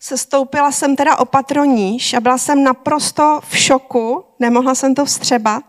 Sestoupila 0.00 0.72
jsem 0.72 0.96
teda 0.96 1.16
opatroníž 1.16 2.14
a 2.14 2.20
byla 2.20 2.38
jsem 2.38 2.64
naprosto 2.64 3.40
v 3.48 3.56
šoku, 3.56 4.24
nemohla 4.38 4.74
jsem 4.74 4.94
to 4.94 5.04
vstřebat. 5.04 5.64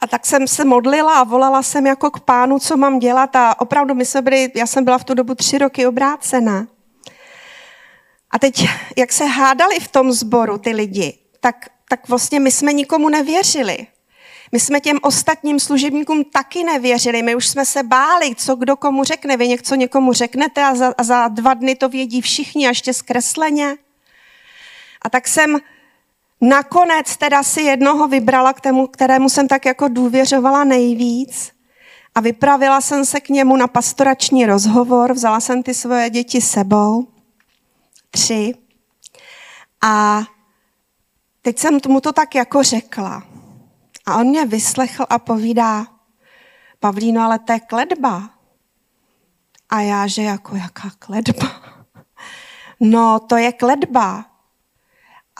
A 0.00 0.06
tak 0.06 0.26
jsem 0.26 0.48
se 0.48 0.64
modlila 0.64 1.20
a 1.20 1.24
volala 1.24 1.62
jsem 1.62 1.86
jako 1.86 2.10
k 2.10 2.20
pánu, 2.20 2.58
co 2.58 2.76
mám 2.76 2.98
dělat. 2.98 3.36
A 3.36 3.60
opravdu 3.60 3.94
my 3.94 4.04
jsme 4.04 4.22
byli, 4.22 4.52
já 4.54 4.66
jsem 4.66 4.84
byla 4.84 4.98
v 4.98 5.04
tu 5.04 5.14
dobu 5.14 5.34
tři 5.34 5.58
roky 5.58 5.86
obrácena. 5.86 6.66
A 8.30 8.38
teď, 8.38 8.68
jak 8.96 9.12
se 9.12 9.24
hádali 9.24 9.80
v 9.80 9.88
tom 9.88 10.12
sboru 10.12 10.58
ty 10.58 10.70
lidi, 10.70 11.18
tak, 11.40 11.68
tak 11.88 12.08
vlastně 12.08 12.40
my 12.40 12.50
jsme 12.50 12.72
nikomu 12.72 13.08
nevěřili. 13.08 13.86
My 14.52 14.60
jsme 14.60 14.80
těm 14.80 14.98
ostatním 15.02 15.60
služebníkům 15.60 16.24
taky 16.24 16.64
nevěřili. 16.64 17.22
My 17.22 17.34
už 17.34 17.48
jsme 17.48 17.66
se 17.66 17.82
báli, 17.82 18.34
co 18.34 18.56
kdo 18.56 18.76
komu 18.76 19.04
řekne. 19.04 19.36
Vy 19.36 19.48
něco 19.48 19.74
někomu 19.74 20.12
řeknete 20.12 20.64
a 20.64 20.74
za, 20.74 20.94
a 20.98 21.02
za 21.02 21.28
dva 21.28 21.54
dny 21.54 21.74
to 21.74 21.88
vědí 21.88 22.20
všichni 22.20 22.66
a 22.66 22.68
ještě 22.68 22.94
zkresleně. 22.94 23.76
A 25.02 25.10
tak 25.10 25.28
jsem 25.28 25.58
nakonec 26.40 27.16
teda 27.16 27.42
si 27.42 27.62
jednoho 27.62 28.08
vybrala, 28.08 28.52
k 28.52 28.60
tému, 28.60 28.86
kterému 28.86 29.28
jsem 29.28 29.48
tak 29.48 29.66
jako 29.66 29.88
důvěřovala 29.88 30.64
nejvíc. 30.64 31.52
A 32.14 32.20
vypravila 32.20 32.80
jsem 32.80 33.04
se 33.04 33.20
k 33.20 33.28
němu 33.28 33.56
na 33.56 33.66
pastorační 33.66 34.46
rozhovor, 34.46 35.12
vzala 35.12 35.40
jsem 35.40 35.62
ty 35.62 35.74
svoje 35.74 36.10
děti 36.10 36.40
sebou 36.40 37.08
tři. 38.10 38.54
A 39.82 40.22
teď 41.42 41.58
jsem 41.58 41.78
mu 41.88 42.00
to 42.00 42.12
tak 42.12 42.34
jako 42.34 42.62
řekla. 42.62 43.22
A 44.06 44.16
on 44.16 44.26
mě 44.26 44.46
vyslechl 44.46 45.06
a 45.08 45.18
povídá, 45.18 45.86
Pavlíno, 46.80 47.22
ale 47.22 47.38
to 47.38 47.52
je 47.52 47.60
kledba. 47.60 48.30
A 49.70 49.80
já, 49.80 50.06
že 50.06 50.22
jako, 50.22 50.56
jaká 50.56 50.90
kledba? 50.98 51.48
No, 52.80 53.20
to 53.20 53.36
je 53.36 53.52
kledba. 53.52 54.29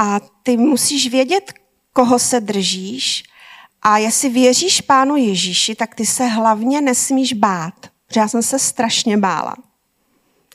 A 0.02 0.20
ty 0.42 0.56
musíš 0.56 1.10
vědět, 1.10 1.52
koho 1.92 2.18
se 2.18 2.40
držíš 2.40 3.22
a 3.82 3.98
jestli 3.98 4.28
věříš 4.28 4.80
Pánu 4.80 5.16
Ježíši, 5.16 5.74
tak 5.74 5.94
ty 5.94 6.06
se 6.06 6.26
hlavně 6.26 6.80
nesmíš 6.80 7.32
bát. 7.32 7.86
Protože 8.06 8.20
já 8.20 8.28
jsem 8.28 8.42
se 8.42 8.58
strašně 8.58 9.18
bála. 9.18 9.56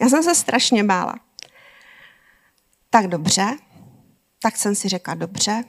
Já 0.01 0.09
jsem 0.09 0.23
se 0.23 0.35
strašně 0.35 0.83
bála. 0.83 1.15
tak 2.89 3.07
dobře, 3.07 3.57
tak 4.39 4.57
jsem 4.57 4.75
si 4.75 4.89
řekla, 4.89 5.13
dobře, 5.13 5.63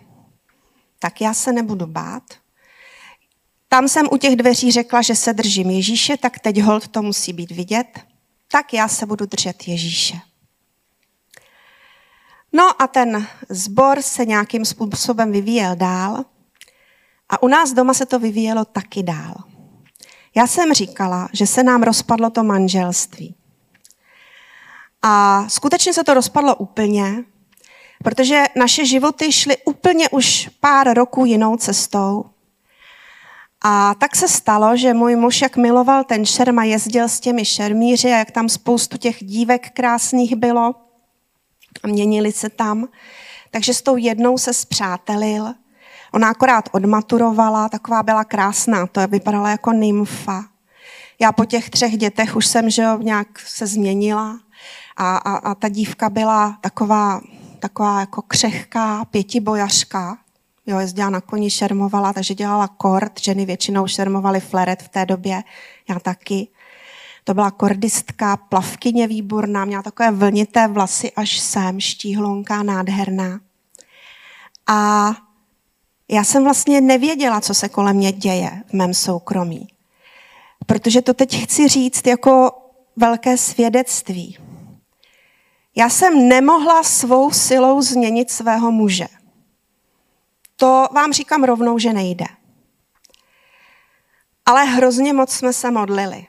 tak 0.99 1.21
já 1.21 1.35
se 1.35 1.53
nebudu 1.53 1.87
bát. 1.87 2.23
Tam 3.69 3.89
jsem 3.89 4.07
u 4.13 4.17
těch 4.17 4.37
dveří 4.37 4.73
řekla, 4.73 5.03
že 5.03 5.15
se 5.15 5.33
držím 5.33 5.71
Ježíše, 5.71 6.17
tak 6.17 6.39
teď 6.39 6.61
hold 6.61 6.89
to 6.89 7.03
musí 7.03 7.33
být 7.33 7.51
vidět. 7.51 8.01
Tak 8.49 8.75
já 8.75 8.89
se 8.89 9.07
budu 9.07 9.27
držet 9.27 9.69
Ježíše. 9.69 10.15
No 12.57 12.83
a 12.83 12.87
ten 12.87 13.27
zbor 13.49 14.03
se 14.03 14.25
nějakým 14.25 14.65
způsobem 14.65 15.33
vyvíjel 15.33 15.77
dál 15.77 16.25
a 17.29 17.43
u 17.43 17.49
nás 17.49 17.73
doma 17.73 17.95
se 17.95 18.07
to 18.07 18.19
vyvíjelo 18.19 18.65
taky 18.65 19.03
dál. 19.03 19.35
Já 20.37 20.47
jsem 20.47 20.73
říkala, 20.73 21.29
že 21.33 21.47
se 21.47 21.63
nám 21.63 21.83
rozpadlo 21.83 22.31
to 22.31 22.45
manželství. 22.45 23.35
A 25.03 25.45
skutečně 25.49 25.95
se 25.95 26.05
to 26.05 26.15
rozpadlo 26.15 26.57
úplně, 26.57 27.25
protože 28.05 28.45
naše 28.57 28.87
životy 28.87 29.33
šly 29.33 29.57
úplně 29.65 30.09
už 30.09 30.51
pár 30.61 30.95
roků 30.95 31.25
jinou 31.25 31.57
cestou. 31.57 32.25
A 33.65 33.95
tak 33.95 34.17
se 34.17 34.29
stalo, 34.29 34.77
že 34.77 34.95
můj 34.95 35.17
muž, 35.17 35.43
jak 35.43 35.57
miloval 35.57 36.05
ten 36.05 36.27
šerm 36.27 36.59
a 36.59 36.65
jezdil 36.65 37.09
s 37.09 37.21
těmi 37.21 37.45
šermíři 37.45 38.13
a 38.13 38.19
jak 38.19 38.31
tam 38.31 38.49
spoustu 38.49 38.97
těch 38.97 39.25
dívek 39.25 39.71
krásných 39.71 40.37
bylo 40.37 40.75
a 41.83 41.87
měnili 41.87 42.33
se 42.33 42.49
tam, 42.49 42.89
takže 43.51 43.75
s 43.75 43.83
tou 43.83 43.97
jednou 43.97 44.39
se 44.39 44.53
zpřátelil. 44.53 45.55
Ona 46.13 46.29
akorát 46.29 46.69
odmaturovala, 46.73 47.69
taková 47.69 48.03
byla 48.03 48.25
krásná, 48.25 48.87
to 48.87 49.07
vypadala 49.07 49.51
jako 49.51 49.73
nymfa. 49.73 50.45
Já 51.19 51.33
po 51.33 51.45
těch 51.45 51.71
třech 51.71 51.97
dětech 51.97 52.37
už 52.37 52.47
jsem 52.47 52.71
že 52.71 52.83
jo, 52.83 52.99
nějak 52.99 53.39
se 53.39 53.67
změnila 53.67 54.41
a, 54.97 55.17
a, 55.17 55.37
a 55.37 55.55
ta 55.55 55.69
dívka 55.69 56.11
byla 56.11 56.59
taková, 56.61 57.21
taková 57.59 58.01
jako 58.01 58.23
křehká 58.23 59.05
pětibojařka. 59.05 60.19
Jo, 60.67 60.79
jezdila 60.79 61.11
na 61.11 61.21
koni, 61.21 61.51
šermovala, 61.51 62.13
takže 62.13 62.35
dělala 62.35 62.69
kord. 62.69 63.21
Ženy 63.21 63.47
většinou 63.47 63.87
šermovaly 63.87 64.41
fleret 64.41 64.83
v 64.83 64.89
té 64.89 65.07
době, 65.07 65.43
já 65.89 65.99
taky. 65.99 66.49
To 67.27 67.35
byla 67.35 67.51
kordistka, 67.51 68.37
plavkyně 68.37 69.07
výborná, 69.07 69.65
měla 69.65 69.83
takové 69.83 70.11
vlnité 70.11 70.69
vlasy 70.69 71.13
až 71.13 71.41
sem, 71.41 71.81
štíhlonká, 71.81 72.63
nádherná. 72.63 73.41
A 74.67 75.11
já 76.09 76.25
jsem 76.25 76.45
vlastně 76.45 76.81
nevěděla, 76.81 77.41
co 77.41 77.55
se 77.55 77.69
kolem 77.69 77.97
mě 77.97 78.13
děje 78.13 78.63
v 78.67 78.73
mém 78.73 78.95
soukromí. 78.95 79.69
Protože 80.67 81.03
to 81.03 81.15
teď 81.15 81.43
chci 81.43 81.69
říct 81.69 82.07
jako 82.07 82.51
velké 82.97 83.37
svědectví. 83.37 84.39
Já 85.77 85.89
jsem 85.89 86.29
nemohla 86.29 86.83
svou 86.83 87.31
silou 87.31 87.83
změnit 87.83 88.31
svého 88.31 88.73
muže. 88.73 89.07
To 90.57 90.89
vám 90.95 91.13
říkám 91.13 91.45
rovnou, 91.45 91.79
že 91.79 91.93
nejde. 91.93 92.27
Ale 94.47 94.65
hrozně 94.65 95.13
moc 95.13 95.33
jsme 95.33 95.53
se 95.53 95.71
modlili. 95.71 96.27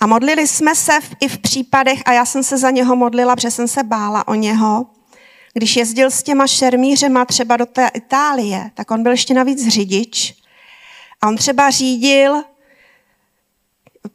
A 0.00 0.06
modlili 0.06 0.46
jsme 0.46 0.74
se 0.74 0.92
i 1.20 1.28
v 1.28 1.38
případech, 1.38 2.02
a 2.06 2.12
já 2.12 2.24
jsem 2.24 2.42
se 2.42 2.58
za 2.58 2.70
něho 2.70 2.96
modlila, 2.96 3.36
protože 3.36 3.50
jsem 3.50 3.68
se 3.68 3.82
bála 3.82 4.28
o 4.28 4.34
něho, 4.34 4.86
když 5.52 5.76
jezdil 5.76 6.10
s 6.10 6.22
těma 6.22 6.46
šermířema 6.46 7.24
třeba 7.24 7.56
do 7.56 7.66
té 7.66 7.90
Itálie, 7.94 8.70
tak 8.74 8.90
on 8.90 9.02
byl 9.02 9.12
ještě 9.12 9.34
navíc 9.34 9.68
řidič. 9.68 10.34
A 11.20 11.28
on 11.28 11.36
třeba 11.36 11.70
řídil 11.70 12.44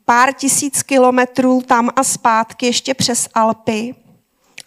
pár 0.06 0.34
tisíc 0.34 0.84
kilometrů 0.84 1.62
tam 1.62 1.89
a 1.95 2.04
zpátky 2.04 2.65
ještě 2.65 2.93
přes 2.93 3.30
Alpy 3.34 3.95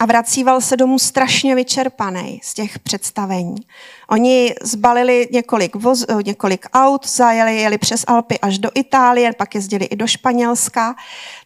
a 0.01 0.07
vracíval 0.07 0.61
se 0.61 0.77
domů 0.77 0.99
strašně 0.99 1.55
vyčerpaný 1.55 2.41
z 2.43 2.55
těch 2.55 2.79
představení. 2.79 3.57
Oni 4.11 4.55
zbalili 4.63 5.29
několik, 5.33 5.77
voz, 5.77 6.05
několik 6.27 6.67
aut, 6.73 7.09
zajeli, 7.09 7.57
jeli 7.57 7.79
přes 7.79 8.05
Alpy 8.07 8.39
až 8.39 8.59
do 8.59 8.71
Itálie, 8.75 9.33
pak 9.33 9.55
jezdili 9.55 9.85
i 9.85 9.97
do 9.97 10.07
Španělska. 10.07 10.97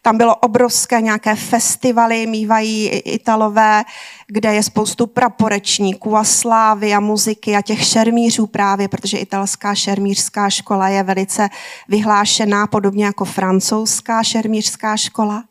Tam 0.01 0.17
bylo 0.17 0.35
obrovské 0.35 1.01
nějaké 1.01 1.35
festivaly, 1.35 2.27
mývají 2.27 2.87
Italové, 2.87 3.83
kde 4.27 4.53
je 4.53 4.63
spoustu 4.63 5.07
praporečníků 5.07 6.17
a 6.17 6.23
slávy 6.23 6.93
a 6.93 6.99
muziky 6.99 7.55
a 7.55 7.61
těch 7.61 7.85
šermířů 7.85 8.47
právě, 8.47 8.87
protože 8.87 9.17
italská 9.17 9.75
šermířská 9.75 10.49
škola 10.49 10.89
je 10.89 11.03
velice 11.03 11.49
vyhlášená, 11.87 12.67
podobně 12.67 13.05
jako 13.05 13.25
francouzská 13.25 14.23
šermířská 14.23 14.97
škola. 14.97 15.43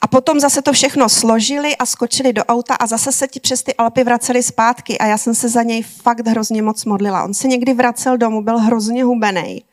A 0.00 0.06
potom 0.06 0.40
zase 0.40 0.62
to 0.62 0.72
všechno 0.72 1.08
složili 1.08 1.76
a 1.76 1.86
skočili 1.86 2.32
do 2.32 2.44
auta 2.44 2.74
a 2.74 2.86
zase 2.86 3.12
se 3.12 3.28
ti 3.28 3.40
přes 3.40 3.62
ty 3.62 3.74
Alpy 3.74 4.04
vraceli 4.04 4.42
zpátky 4.42 4.98
a 4.98 5.06
já 5.06 5.18
jsem 5.18 5.34
se 5.34 5.48
za 5.48 5.62
něj 5.62 5.82
fakt 5.82 6.26
hrozně 6.26 6.62
moc 6.62 6.84
modlila. 6.84 7.24
On 7.24 7.34
se 7.34 7.48
někdy 7.48 7.74
vracel 7.74 8.16
domů, 8.16 8.42
byl 8.42 8.58
hrozně 8.58 9.04
hubený. 9.04 9.64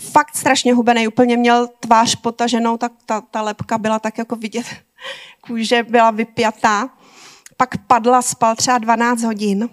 Fakt 0.00 0.36
strašně 0.36 0.74
hubený, 0.74 1.08
úplně 1.08 1.36
měl 1.36 1.68
tvář 1.80 2.14
potaženou, 2.14 2.76
tak 2.76 2.92
ta, 3.06 3.20
ta 3.20 3.42
lepka 3.42 3.78
byla 3.78 3.98
tak 3.98 4.18
jako 4.18 4.36
vidět, 4.36 4.66
kůže 5.40 5.82
byla 5.82 6.10
vypjatá. 6.10 6.88
Pak 7.56 7.86
padla, 7.86 8.22
spal 8.22 8.56
třeba 8.56 8.78
12 8.78 9.22
hodin. 9.22 9.68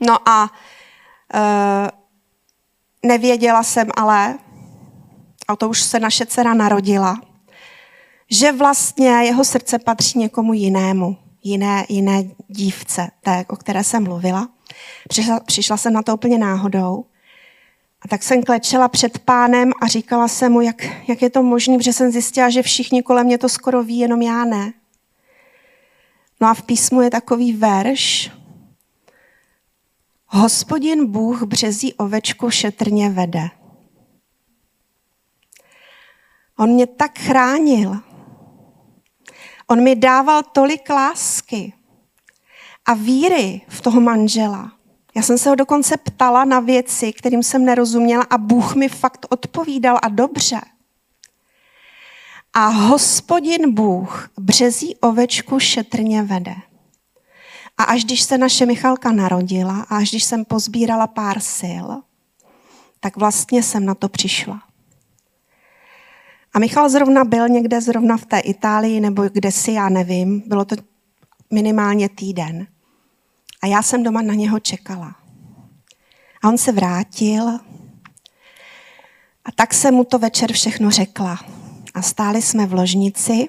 No 0.00 0.28
a 0.28 0.50
e, 1.34 1.40
nevěděla 3.02 3.62
jsem 3.62 3.88
ale, 3.96 4.38
a 5.48 5.56
to 5.56 5.68
už 5.68 5.82
se 5.82 6.00
naše 6.00 6.26
dcera 6.26 6.54
narodila, 6.54 7.16
že 8.30 8.52
vlastně 8.52 9.08
jeho 9.08 9.44
srdce 9.44 9.78
patří 9.78 10.18
někomu 10.18 10.52
jinému, 10.52 11.16
jiné, 11.42 11.86
jiné 11.88 12.24
dívce, 12.48 13.10
té, 13.20 13.44
o 13.48 13.56
které 13.56 13.84
jsem 13.84 14.04
mluvila. 14.04 14.48
Přišla, 15.08 15.40
přišla 15.40 15.76
jsem 15.76 15.92
na 15.92 16.02
to 16.02 16.14
úplně 16.14 16.38
náhodou. 16.38 17.04
A 18.02 18.08
tak 18.08 18.22
jsem 18.22 18.42
klečela 18.42 18.88
před 18.88 19.18
pánem 19.18 19.72
a 19.82 19.86
říkala 19.86 20.28
jsem 20.28 20.52
mu, 20.52 20.60
jak, 20.60 21.08
jak 21.08 21.22
je 21.22 21.30
to 21.30 21.42
možné, 21.42 21.78
protože 21.78 21.92
jsem 21.92 22.10
zjistila, 22.10 22.50
že 22.50 22.62
všichni 22.62 23.02
kolem 23.02 23.26
mě 23.26 23.38
to 23.38 23.48
skoro 23.48 23.82
ví, 23.82 23.98
jenom 23.98 24.22
já 24.22 24.44
ne. 24.44 24.72
No 26.40 26.48
a 26.48 26.54
v 26.54 26.62
písmu 26.62 27.00
je 27.00 27.10
takový 27.10 27.52
verš. 27.52 28.30
Hospodin 30.26 31.06
Bůh 31.06 31.42
březí 31.42 31.94
ovečku 31.94 32.50
šetrně 32.50 33.10
vede. 33.10 33.48
On 36.58 36.70
mě 36.70 36.86
tak 36.86 37.18
chránil, 37.18 37.96
On 39.70 39.82
mi 39.82 39.96
dával 39.96 40.42
tolik 40.42 40.90
lásky 40.90 41.72
a 42.84 42.94
víry 42.94 43.60
v 43.68 43.80
toho 43.80 44.00
manžela. 44.00 44.72
Já 45.16 45.22
jsem 45.22 45.38
se 45.38 45.48
ho 45.48 45.54
dokonce 45.54 45.96
ptala 45.96 46.44
na 46.44 46.60
věci, 46.60 47.12
kterým 47.12 47.42
jsem 47.42 47.64
nerozuměla 47.64 48.24
a 48.30 48.38
Bůh 48.38 48.74
mi 48.74 48.88
fakt 48.88 49.26
odpovídal 49.30 49.98
a 50.02 50.08
dobře. 50.08 50.60
A 52.52 52.66
hospodin 52.66 53.74
Bůh 53.74 54.30
březí 54.38 54.96
ovečku 54.96 55.60
šetrně 55.60 56.22
vede. 56.22 56.54
A 57.78 57.84
až 57.84 58.04
když 58.04 58.22
se 58.22 58.38
naše 58.38 58.66
Michalka 58.66 59.12
narodila 59.12 59.80
a 59.80 59.96
až 59.96 60.10
když 60.10 60.24
jsem 60.24 60.44
pozbírala 60.44 61.06
pár 61.06 61.40
sil, 61.58 61.86
tak 63.00 63.16
vlastně 63.16 63.62
jsem 63.62 63.84
na 63.84 63.94
to 63.94 64.08
přišla. 64.08 64.65
A 66.56 66.58
Michal 66.58 66.88
zrovna 66.88 67.24
byl 67.24 67.48
někde 67.48 67.80
zrovna 67.80 68.16
v 68.16 68.26
té 68.26 68.38
Itálii 68.38 69.00
nebo 69.00 69.22
kde 69.32 69.52
si, 69.52 69.72
já 69.72 69.88
nevím. 69.88 70.42
Bylo 70.46 70.64
to 70.64 70.76
minimálně 71.50 72.08
týden. 72.08 72.66
A 73.62 73.66
já 73.66 73.82
jsem 73.82 74.02
doma 74.02 74.22
na 74.22 74.34
něho 74.34 74.60
čekala. 74.60 75.16
A 76.42 76.48
on 76.48 76.58
se 76.58 76.72
vrátil 76.72 77.48
a 79.44 79.52
tak 79.54 79.74
jsem 79.74 79.94
mu 79.94 80.04
to 80.04 80.18
večer 80.18 80.52
všechno 80.52 80.90
řekla. 80.90 81.38
A 81.94 82.02
stáli 82.02 82.42
jsme 82.42 82.66
v 82.66 82.74
ložnici, 82.74 83.48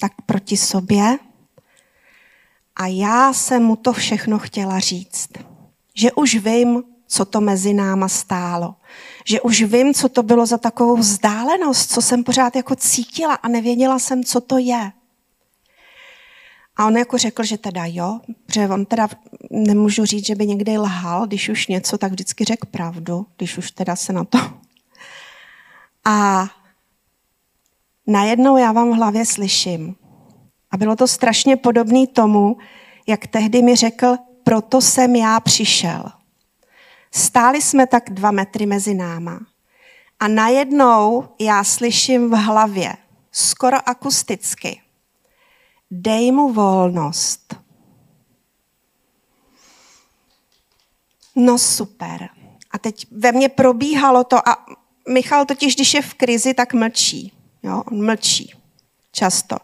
tak 0.00 0.12
proti 0.26 0.56
sobě. 0.56 1.18
A 2.76 2.86
já 2.86 3.32
jsem 3.32 3.62
mu 3.62 3.76
to 3.76 3.92
všechno 3.92 4.38
chtěla 4.38 4.78
říct. 4.78 5.30
Že 5.94 6.12
už 6.12 6.34
vím, 6.34 6.82
co 7.06 7.24
to 7.24 7.40
mezi 7.40 7.74
náma 7.74 8.08
stálo. 8.08 8.74
Že 9.24 9.40
už 9.40 9.62
vím, 9.62 9.94
co 9.94 10.08
to 10.08 10.22
bylo 10.22 10.46
za 10.46 10.58
takovou 10.58 10.96
vzdálenost, 10.96 11.92
co 11.92 12.02
jsem 12.02 12.24
pořád 12.24 12.56
jako 12.56 12.76
cítila 12.76 13.34
a 13.34 13.48
nevěděla 13.48 13.98
jsem, 13.98 14.24
co 14.24 14.40
to 14.40 14.58
je. 14.58 14.92
A 16.76 16.86
on 16.86 16.96
jako 16.96 17.18
řekl, 17.18 17.44
že 17.44 17.58
teda 17.58 17.84
jo, 17.86 18.20
protože 18.46 18.68
on 18.68 18.84
teda 18.84 19.08
nemůžu 19.50 20.04
říct, 20.04 20.26
že 20.26 20.34
by 20.34 20.46
někdy 20.46 20.78
lhal, 20.78 21.26
když 21.26 21.48
už 21.48 21.66
něco, 21.66 21.98
tak 21.98 22.12
vždycky 22.12 22.44
řekl 22.44 22.66
pravdu, 22.70 23.26
když 23.36 23.58
už 23.58 23.70
teda 23.70 23.96
se 23.96 24.12
na 24.12 24.24
to. 24.24 24.38
A 26.04 26.46
najednou 28.06 28.56
já 28.56 28.72
vám 28.72 28.90
v 28.90 28.94
hlavě 28.94 29.26
slyším. 29.26 29.96
A 30.70 30.76
bylo 30.76 30.96
to 30.96 31.08
strašně 31.08 31.56
podobné 31.56 32.06
tomu, 32.06 32.56
jak 33.06 33.26
tehdy 33.26 33.62
mi 33.62 33.76
řekl, 33.76 34.16
proto 34.44 34.80
jsem 34.80 35.16
já 35.16 35.40
přišel. 35.40 36.04
Stáli 37.14 37.62
jsme 37.62 37.86
tak 37.86 38.10
dva 38.10 38.30
metry 38.30 38.66
mezi 38.66 38.94
náma. 38.94 39.40
A 40.20 40.28
najednou 40.28 41.28
já 41.38 41.64
slyším 41.64 42.30
v 42.30 42.34
hlavě, 42.34 42.92
skoro 43.32 43.88
akusticky, 43.88 44.80
dej 45.90 46.32
mu 46.32 46.52
volnost. 46.52 47.56
No 51.36 51.58
super. 51.58 52.28
A 52.70 52.78
teď 52.78 53.06
ve 53.10 53.32
mně 53.32 53.48
probíhalo 53.48 54.24
to 54.24 54.48
a 54.48 54.66
Michal 55.08 55.44
totiž, 55.44 55.74
když 55.74 55.94
je 55.94 56.02
v 56.02 56.14
krizi, 56.14 56.54
tak 56.54 56.74
mlčí. 56.74 57.32
Jo, 57.62 57.82
on 57.86 58.06
mlčí. 58.06 58.54
Často. 59.12 59.56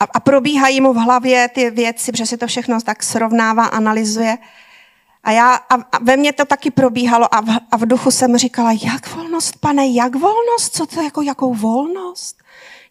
A, 0.00 0.04
a 0.04 0.20
probíhají 0.20 0.80
mu 0.80 0.92
v 0.92 0.96
hlavě 0.96 1.48
ty 1.48 1.70
věci, 1.70 2.12
protože 2.12 2.26
si 2.26 2.36
to 2.36 2.46
všechno 2.46 2.80
tak 2.80 3.02
srovnává, 3.02 3.64
analyzuje. 3.64 4.38
A, 5.24 5.30
já, 5.30 5.54
a, 5.54 5.74
a 5.74 5.98
ve 5.98 6.16
mně 6.16 6.32
to 6.32 6.44
taky 6.44 6.70
probíhalo 6.70 7.34
a 7.34 7.40
v, 7.40 7.48
a 7.70 7.76
v 7.76 7.86
duchu 7.86 8.10
jsem 8.10 8.36
říkala, 8.36 8.72
jak 8.72 9.14
volnost, 9.14 9.56
pane, 9.60 9.86
jak 9.86 10.14
volnost? 10.14 10.76
Co 10.76 10.86
to 10.86 11.02
jako, 11.02 11.22
jakou 11.22 11.54
volnost? 11.54 12.36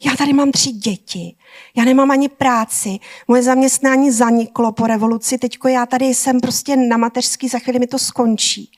Já 0.05 0.15
tady 0.15 0.33
mám 0.33 0.51
tři 0.51 0.71
děti, 0.71 1.35
já 1.75 1.85
nemám 1.85 2.11
ani 2.11 2.29
práci, 2.29 2.99
moje 3.27 3.43
zaměstnání 3.43 4.11
zaniklo 4.11 4.71
po 4.71 4.87
revoluci, 4.87 5.37
teďko 5.37 5.67
já 5.67 5.85
tady 5.85 6.05
jsem 6.05 6.41
prostě 6.41 6.75
na 6.75 6.97
mateřský, 6.97 7.47
za 7.47 7.59
chvíli 7.59 7.79
mi 7.79 7.87
to 7.87 7.99
skončí. 7.99 8.71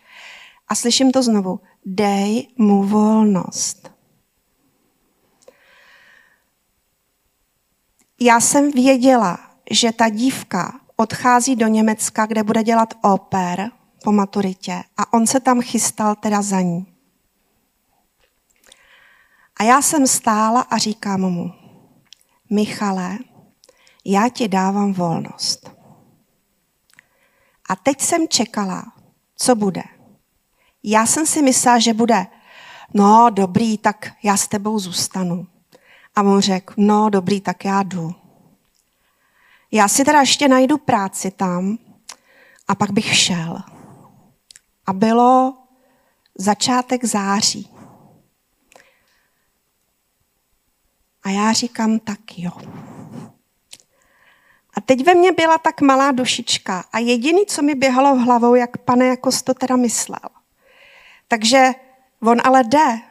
A 0.67 0.75
slyším 0.75 1.11
to 1.11 1.23
znovu, 1.23 1.59
dej 1.85 2.47
mu 2.57 2.83
volnost. 2.83 3.91
Já 8.19 8.39
jsem 8.39 8.71
věděla, 8.71 9.39
že 9.71 9.91
ta 9.91 10.09
dívka 10.09 10.79
odchází 10.95 11.55
do 11.55 11.67
Německa, 11.67 12.25
kde 12.25 12.43
bude 12.43 12.63
dělat 12.63 12.93
oper 13.01 13.71
po 14.03 14.11
maturitě 14.11 14.83
a 14.97 15.13
on 15.13 15.27
se 15.27 15.39
tam 15.39 15.61
chystal 15.61 16.15
teda 16.15 16.41
za 16.41 16.61
ní. 16.61 16.85
A 19.59 19.63
já 19.63 19.81
jsem 19.81 20.07
stála 20.07 20.61
a 20.61 20.77
říkám 20.77 21.21
mu, 21.21 21.51
Michale, 22.49 23.17
já 24.05 24.29
ti 24.29 24.47
dávám 24.47 24.93
volnost. 24.93 25.71
A 27.69 27.75
teď 27.75 28.01
jsem 28.01 28.27
čekala, 28.27 28.83
co 29.35 29.55
bude. 29.55 29.83
Já 30.83 31.05
jsem 31.05 31.25
si 31.25 31.41
myslela, 31.41 31.79
že 31.79 31.93
bude, 31.93 32.27
no 32.93 33.29
dobrý, 33.29 33.77
tak 33.77 34.11
já 34.23 34.37
s 34.37 34.47
tebou 34.47 34.79
zůstanu. 34.79 35.47
A 36.15 36.21
on 36.21 36.41
řekl, 36.41 36.73
no 36.77 37.09
dobrý, 37.09 37.41
tak 37.41 37.65
já 37.65 37.83
jdu. 37.83 38.15
Já 39.75 39.87
si 39.87 40.05
teda 40.05 40.19
ještě 40.19 40.47
najdu 40.47 40.77
práci 40.77 41.31
tam 41.31 41.77
a 42.67 42.75
pak 42.75 42.91
bych 42.91 43.17
šel. 43.17 43.61
A 44.85 44.93
bylo 44.93 45.57
začátek 46.35 47.05
září. 47.05 47.71
A 51.23 51.29
já 51.29 51.53
říkám, 51.53 51.99
tak 51.99 52.19
jo. 52.37 52.51
A 54.73 54.81
teď 54.81 55.05
ve 55.05 55.15
mně 55.15 55.31
byla 55.31 55.57
tak 55.57 55.81
malá 55.81 56.11
dušička 56.11 56.85
a 56.91 56.99
jediný, 56.99 57.45
co 57.45 57.61
mi 57.61 57.75
běhalo 57.75 58.15
v 58.15 58.19
hlavou, 58.19 58.55
jak 58.55 58.77
pane, 58.77 59.05
jako 59.07 59.29
to 59.43 59.53
teda 59.53 59.75
myslel. 59.75 60.29
Takže 61.27 61.71
on 62.21 62.37
ale 62.43 62.63
jde. 62.63 63.01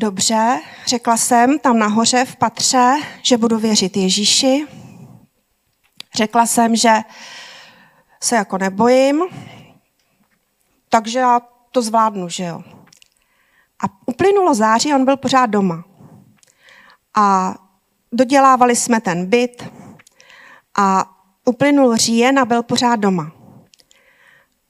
Dobře, 0.00 0.60
řekla 0.86 1.16
jsem 1.16 1.58
tam 1.58 1.78
nahoře 1.78 2.24
v 2.24 2.36
patře, 2.36 2.94
že 3.22 3.36
budu 3.36 3.58
věřit 3.58 3.96
Ježíši. 3.96 4.66
Řekla 6.14 6.46
jsem, 6.46 6.76
že 6.76 6.94
se 8.22 8.36
jako 8.36 8.58
nebojím, 8.58 9.22
takže 10.88 11.18
já 11.18 11.40
to 11.72 11.82
zvládnu, 11.82 12.28
že 12.28 12.44
jo. 12.44 12.62
A 13.84 13.86
uplynulo 14.06 14.54
září, 14.54 14.94
on 14.94 15.04
byl 15.04 15.16
pořád 15.16 15.46
doma. 15.46 15.84
A 17.16 17.54
dodělávali 18.12 18.76
jsme 18.76 19.00
ten 19.00 19.26
byt 19.26 19.72
a 20.78 21.10
uplynul 21.44 21.96
říjen 21.96 22.38
a 22.38 22.44
byl 22.44 22.62
pořád 22.62 22.96
doma. 22.96 23.32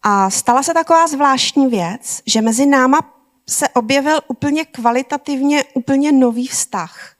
A 0.02 0.30
stala 0.30 0.62
se 0.62 0.74
taková 0.74 1.06
zvláštní 1.06 1.66
věc, 1.66 2.22
že 2.26 2.42
mezi 2.42 2.66
náma 2.66 3.17
se 3.48 3.68
objevil 3.68 4.20
úplně 4.28 4.64
kvalitativně 4.64 5.64
úplně 5.74 6.12
nový 6.12 6.46
vztah. 6.46 7.14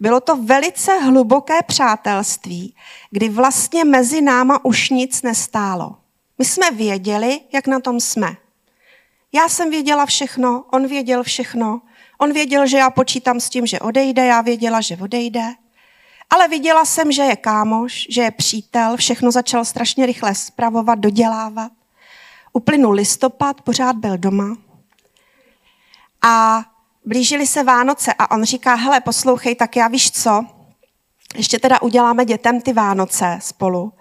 Bylo 0.00 0.20
to 0.20 0.36
velice 0.36 0.98
hluboké 0.98 1.62
přátelství, 1.66 2.74
kdy 3.10 3.28
vlastně 3.28 3.84
mezi 3.84 4.20
náma 4.20 4.64
už 4.64 4.90
nic 4.90 5.22
nestálo. 5.22 5.96
My 6.38 6.44
jsme 6.44 6.70
věděli, 6.70 7.40
jak 7.52 7.66
na 7.66 7.80
tom 7.80 8.00
jsme. 8.00 8.36
Já 9.32 9.48
jsem 9.48 9.70
věděla 9.70 10.06
všechno, 10.06 10.64
on 10.70 10.86
věděl 10.86 11.22
všechno, 11.22 11.80
on 12.18 12.32
věděl, 12.32 12.66
že 12.66 12.76
já 12.78 12.90
počítám 12.90 13.40
s 13.40 13.48
tím, 13.48 13.66
že 13.66 13.80
odejde, 13.80 14.26
já 14.26 14.40
věděla, 14.40 14.80
že 14.80 14.96
odejde. 14.96 15.42
Ale 16.30 16.48
viděla 16.48 16.84
jsem, 16.84 17.12
že 17.12 17.22
je 17.22 17.36
kámoš, 17.36 18.06
že 18.10 18.22
je 18.22 18.30
přítel, 18.30 18.96
všechno 18.96 19.32
začal 19.32 19.64
strašně 19.64 20.06
rychle 20.06 20.34
spravovat, 20.34 20.98
dodělávat. 20.98 21.72
Uplynul 22.52 22.92
listopad, 22.92 23.60
pořád 23.62 23.96
byl 23.96 24.18
doma. 24.18 24.56
A 26.24 26.64
blížily 27.04 27.46
se 27.46 27.62
Vánoce 27.62 28.12
a 28.18 28.30
on 28.30 28.44
říká, 28.44 28.74
hele, 28.74 29.00
poslouchej, 29.00 29.54
tak 29.54 29.76
já 29.76 29.88
víš 29.88 30.10
co, 30.10 30.46
ještě 31.36 31.58
teda 31.58 31.82
uděláme 31.82 32.24
dětem 32.24 32.60
ty 32.60 32.72
Vánoce 32.72 33.38
spolu 33.42 33.92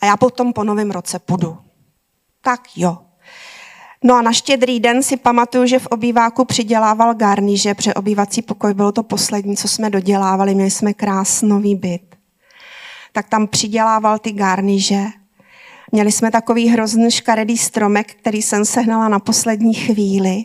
a 0.00 0.06
já 0.06 0.16
potom 0.16 0.52
po 0.52 0.64
novém 0.64 0.90
roce 0.90 1.18
půjdu. 1.18 1.58
Tak 2.42 2.60
jo. 2.76 2.98
No 4.04 4.14
a 4.14 4.22
na 4.22 4.32
štědrý 4.32 4.80
den 4.80 5.02
si 5.02 5.16
pamatuju, 5.16 5.66
že 5.66 5.78
v 5.78 5.86
obýváku 5.86 6.44
přidělával 6.44 7.14
garníže, 7.14 7.74
protože 7.74 7.94
obývací 7.94 8.42
pokoj 8.42 8.74
bylo 8.74 8.92
to 8.92 9.02
poslední, 9.02 9.56
co 9.56 9.68
jsme 9.68 9.90
dodělávali, 9.90 10.54
měli 10.54 10.70
jsme 10.70 10.94
krásný 10.94 11.76
byt. 11.76 12.16
Tak 13.12 13.28
tam 13.28 13.46
přidělával 13.46 14.18
ty 14.18 14.32
garníže. 14.32 15.04
Měli 15.92 16.12
jsme 16.12 16.30
takový 16.30 16.68
hrozný 16.68 17.10
škaredý 17.10 17.58
stromek, 17.58 18.14
který 18.14 18.42
jsem 18.42 18.64
sehnala 18.64 19.08
na 19.08 19.18
poslední 19.18 19.74
chvíli. 19.74 20.44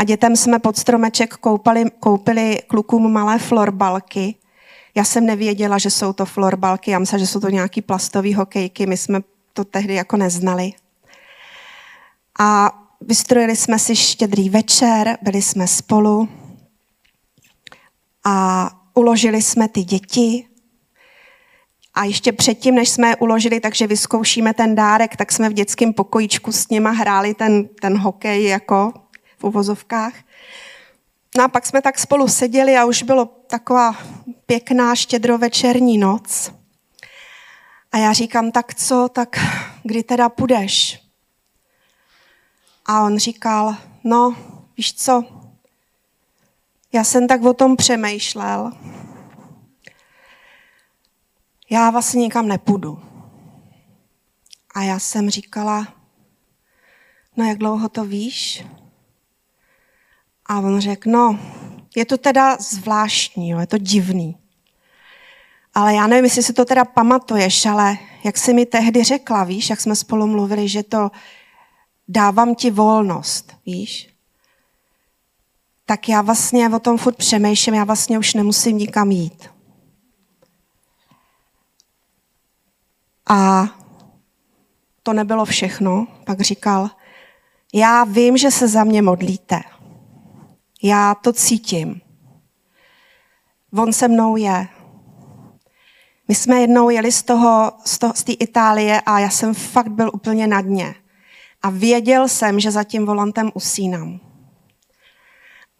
A 0.00 0.04
dětem 0.04 0.36
jsme 0.36 0.58
pod 0.58 0.76
stromeček 0.76 1.36
koupali, 1.36 1.84
koupili 2.00 2.58
klukům 2.66 3.12
malé 3.12 3.38
florbalky. 3.38 4.34
Já 4.94 5.04
jsem 5.04 5.26
nevěděla, 5.26 5.78
že 5.78 5.90
jsou 5.90 6.12
to 6.12 6.26
florbalky, 6.26 6.90
já 6.90 6.98
myslím, 6.98 7.18
že 7.18 7.26
jsou 7.26 7.40
to 7.40 7.50
nějaký 7.50 7.82
plastový 7.82 8.34
hokejky, 8.34 8.86
my 8.86 8.96
jsme 8.96 9.20
to 9.52 9.64
tehdy 9.64 9.94
jako 9.94 10.16
neznali. 10.16 10.72
A 12.40 12.72
vystrojili 13.00 13.56
jsme 13.56 13.78
si 13.78 13.96
štědrý 13.96 14.50
večer, 14.50 15.18
byli 15.22 15.42
jsme 15.42 15.66
spolu 15.66 16.28
a 18.24 18.70
uložili 18.94 19.42
jsme 19.42 19.68
ty 19.68 19.82
děti. 19.82 20.46
A 21.94 22.04
ještě 22.04 22.32
předtím, 22.32 22.74
než 22.74 22.88
jsme 22.88 23.08
je 23.08 23.16
uložili, 23.16 23.60
takže 23.60 23.86
vyzkoušíme 23.86 24.54
ten 24.54 24.74
dárek, 24.74 25.16
tak 25.16 25.32
jsme 25.32 25.48
v 25.48 25.52
dětském 25.52 25.92
pokojíčku 25.92 26.52
s 26.52 26.68
nima 26.68 26.90
hráli 26.90 27.34
ten, 27.34 27.68
ten 27.68 27.98
hokej 27.98 28.44
jako 28.44 28.92
v 29.40 29.44
uvozovkách. 29.44 30.14
No 31.36 31.44
a 31.44 31.48
pak 31.48 31.66
jsme 31.66 31.82
tak 31.82 31.98
spolu 31.98 32.28
seděli 32.28 32.76
a 32.76 32.84
už 32.84 33.02
bylo 33.02 33.26
taková 33.26 33.96
pěkná 34.46 34.94
štědrovečerní 34.94 35.98
noc. 35.98 36.52
A 37.92 37.98
já 37.98 38.12
říkám, 38.12 38.52
tak 38.52 38.74
co, 38.74 39.08
tak 39.12 39.40
kdy 39.82 40.02
teda 40.02 40.28
půjdeš? 40.28 41.02
A 42.86 43.02
on 43.04 43.18
říkal, 43.18 43.76
no, 44.04 44.36
víš 44.76 44.94
co, 44.94 45.24
já 46.92 47.04
jsem 47.04 47.28
tak 47.28 47.42
o 47.42 47.54
tom 47.54 47.76
přemýšlel. 47.76 48.72
Já 51.70 51.90
vlastně 51.90 52.20
nikam 52.20 52.48
nepůjdu. 52.48 53.02
A 54.74 54.82
já 54.82 54.98
jsem 54.98 55.30
říkala, 55.30 55.94
no 57.36 57.44
jak 57.44 57.58
dlouho 57.58 57.88
to 57.88 58.04
víš? 58.04 58.64
A 60.50 60.58
on 60.58 60.80
řekl, 60.80 61.10
no, 61.10 61.38
je 61.96 62.04
to 62.04 62.18
teda 62.18 62.56
zvláštní, 62.56 63.50
jo, 63.50 63.58
je 63.58 63.66
to 63.66 63.78
divný. 63.78 64.36
Ale 65.74 65.94
já 65.94 66.06
nevím, 66.06 66.24
jestli 66.24 66.42
si 66.42 66.52
to 66.52 66.64
teda 66.64 66.84
pamatuješ, 66.84 67.66
ale 67.66 67.98
jak 68.24 68.38
jsi 68.38 68.54
mi 68.54 68.66
tehdy 68.66 69.04
řekla, 69.04 69.44
víš, 69.44 69.70
jak 69.70 69.80
jsme 69.80 69.96
spolu 69.96 70.26
mluvili, 70.26 70.68
že 70.68 70.82
to 70.82 71.10
dávám 72.08 72.54
ti 72.54 72.70
volnost, 72.70 73.56
víš? 73.66 74.14
Tak 75.86 76.08
já 76.08 76.22
vlastně 76.22 76.68
o 76.68 76.78
tom 76.78 76.98
furt 76.98 77.16
přemýšlím, 77.16 77.74
já 77.74 77.84
vlastně 77.84 78.18
už 78.18 78.34
nemusím 78.34 78.78
nikam 78.78 79.10
jít. 79.10 79.50
A 83.28 83.68
to 85.02 85.12
nebylo 85.12 85.44
všechno. 85.44 86.06
Pak 86.24 86.40
říkal, 86.40 86.90
já 87.74 88.04
vím, 88.04 88.36
že 88.36 88.50
se 88.50 88.68
za 88.68 88.84
mě 88.84 89.02
modlíte. 89.02 89.60
Já 90.82 91.14
to 91.14 91.32
cítím. 91.32 92.00
On 93.72 93.92
se 93.92 94.08
mnou 94.08 94.36
je. 94.36 94.68
My 96.28 96.34
jsme 96.34 96.60
jednou 96.60 96.90
jeli 96.90 97.12
z 97.12 97.22
toho, 97.22 97.72
z, 97.84 97.98
toho, 97.98 98.12
z 98.16 98.24
té 98.24 98.32
Itálie 98.32 99.00
a 99.00 99.18
já 99.18 99.30
jsem 99.30 99.54
fakt 99.54 99.88
byl 99.88 100.10
úplně 100.14 100.46
na 100.46 100.60
dně. 100.60 100.94
A 101.62 101.70
věděl 101.70 102.28
jsem, 102.28 102.60
že 102.60 102.70
za 102.70 102.84
tím 102.84 103.06
volantem 103.06 103.50
usínám. 103.54 104.20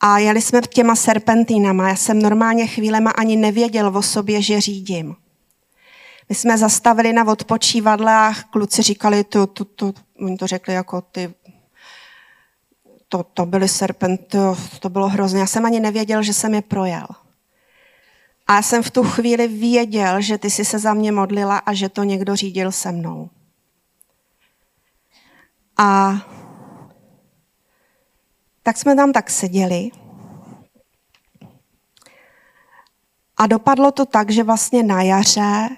A 0.01 0.19
jeli 0.19 0.43
jsme 0.43 0.61
těma 0.61 0.97
serpentínama. 0.97 1.89
Já 1.89 1.97
jsem 1.97 2.23
normálně 2.23 2.67
chvílema 2.67 3.11
ani 3.11 3.37
nevěděl 3.37 3.97
o 3.97 4.03
sobě, 4.03 4.43
že 4.43 4.61
řídím. 4.61 5.17
My 6.29 6.35
jsme 6.35 6.59
zastavili 6.59 7.13
na 7.13 7.29
odpočívadle 7.29 8.15
a 8.15 8.35
kluci 8.51 8.83
říkali, 8.83 9.25
to, 9.25 9.47
to, 9.47 9.65
to, 9.65 9.93
oni 10.19 10.37
to 10.37 10.47
řekli 10.47 10.75
jako 10.75 11.01
ty, 11.01 11.35
to, 13.11 13.23
to 13.23 13.47
byly 13.47 13.69
serpenty, 13.69 14.39
to, 14.81 14.89
bylo 14.89 15.09
hrozné. 15.09 15.41
Já 15.41 15.47
jsem 15.47 15.67
ani 15.67 15.81
nevěděl, 15.81 16.23
že 16.23 16.35
jsem 16.35 16.55
je 16.55 16.63
projel. 16.63 17.07
A 18.47 18.55
já 18.55 18.63
jsem 18.63 18.83
v 18.83 18.91
tu 18.91 19.03
chvíli 19.03 19.49
věděl, 19.49 20.21
že 20.21 20.39
ty 20.39 20.51
jsi 20.51 20.65
se 20.65 20.79
za 20.79 20.95
mě 20.95 21.13
modlila 21.13 21.59
a 21.59 21.75
že 21.75 21.89
to 21.89 22.05
někdo 22.05 22.37
řídil 22.37 22.73
se 22.73 22.93
mnou. 22.93 23.31
A 25.77 26.17
tak 28.63 28.77
jsme 28.77 28.97
tam 28.97 29.13
tak 29.13 29.31
seděli. 29.31 29.91
A 33.37 33.47
dopadlo 33.47 33.93
to 33.93 34.07
tak, 34.07 34.31
že 34.31 34.43
vlastně 34.43 34.83
na 34.83 35.03
jaře 35.03 35.69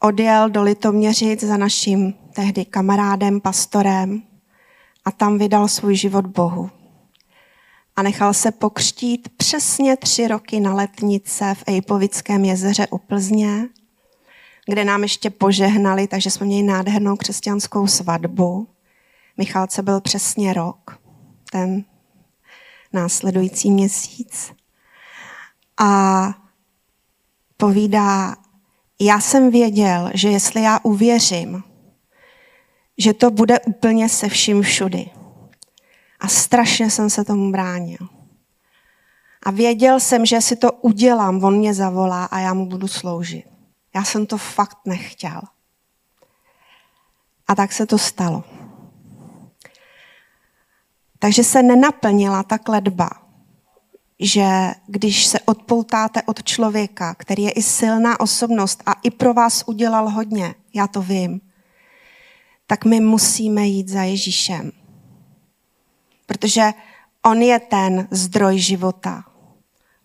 odjel 0.00 0.50
do 0.50 0.62
Litoměřic 0.62 1.44
za 1.44 1.56
naším 1.56 2.12
tehdy 2.34 2.64
kamarádem, 2.64 3.40
pastorem 3.40 4.29
a 5.04 5.10
tam 5.10 5.38
vydal 5.38 5.68
svůj 5.68 5.96
život 5.96 6.26
Bohu. 6.26 6.70
A 7.96 8.02
nechal 8.02 8.34
se 8.34 8.50
pokřtít 8.50 9.28
přesně 9.36 9.96
tři 9.96 10.28
roky 10.28 10.60
na 10.60 10.74
letnice 10.74 11.54
v 11.54 11.64
Ejpovickém 11.66 12.44
jezeře 12.44 12.86
u 12.90 12.98
Plzně, 12.98 13.68
kde 14.66 14.84
nám 14.84 15.02
ještě 15.02 15.30
požehnali, 15.30 16.06
takže 16.06 16.30
jsme 16.30 16.46
měli 16.46 16.62
nádhernou 16.62 17.16
křesťanskou 17.16 17.86
svatbu. 17.86 18.68
Michalce 19.36 19.82
byl 19.82 20.00
přesně 20.00 20.52
rok, 20.52 20.98
ten 21.52 21.84
následující 22.92 23.70
měsíc. 23.70 24.52
A 25.78 26.34
povídá, 27.56 28.36
já 29.00 29.20
jsem 29.20 29.50
věděl, 29.50 30.10
že 30.14 30.28
jestli 30.28 30.62
já 30.62 30.80
uvěřím, 30.82 31.62
že 33.00 33.14
to 33.14 33.30
bude 33.30 33.60
úplně 33.60 34.08
se 34.08 34.28
vším 34.28 34.62
všudy. 34.62 35.10
A 36.20 36.28
strašně 36.28 36.90
jsem 36.90 37.10
se 37.10 37.24
tomu 37.24 37.52
bránil. 37.52 38.08
A 39.42 39.50
věděl 39.50 40.00
jsem, 40.00 40.26
že 40.26 40.40
si 40.40 40.56
to 40.56 40.72
udělám, 40.72 41.44
on 41.44 41.58
mě 41.58 41.74
zavolá 41.74 42.24
a 42.24 42.38
já 42.38 42.54
mu 42.54 42.66
budu 42.66 42.88
sloužit. 42.88 43.44
Já 43.94 44.04
jsem 44.04 44.26
to 44.26 44.38
fakt 44.38 44.78
nechtěl. 44.84 45.40
A 47.48 47.54
tak 47.54 47.72
se 47.72 47.86
to 47.86 47.98
stalo. 47.98 48.44
Takže 51.18 51.44
se 51.44 51.62
nenaplnila 51.62 52.42
ta 52.42 52.58
kledba, 52.58 53.10
že 54.18 54.46
když 54.86 55.26
se 55.26 55.40
odpoutáte 55.40 56.22
od 56.22 56.42
člověka, 56.42 57.14
který 57.14 57.42
je 57.42 57.50
i 57.50 57.62
silná 57.62 58.20
osobnost 58.20 58.82
a 58.86 58.92
i 58.92 59.10
pro 59.10 59.34
vás 59.34 59.64
udělal 59.66 60.10
hodně, 60.10 60.54
já 60.74 60.86
to 60.86 61.02
vím, 61.02 61.40
tak 62.70 62.84
my 62.84 63.00
musíme 63.00 63.66
jít 63.66 63.88
za 63.88 64.02
Ježíšem. 64.02 64.72
Protože 66.26 66.72
on 67.22 67.42
je 67.42 67.60
ten 67.60 68.08
zdroj 68.10 68.58
života. 68.58 69.24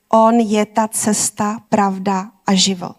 On 0.10 0.40
je 0.40 0.66
ta 0.66 0.88
cesta, 0.88 1.60
pravda 1.70 2.32
a 2.46 2.54
život. 2.54 2.98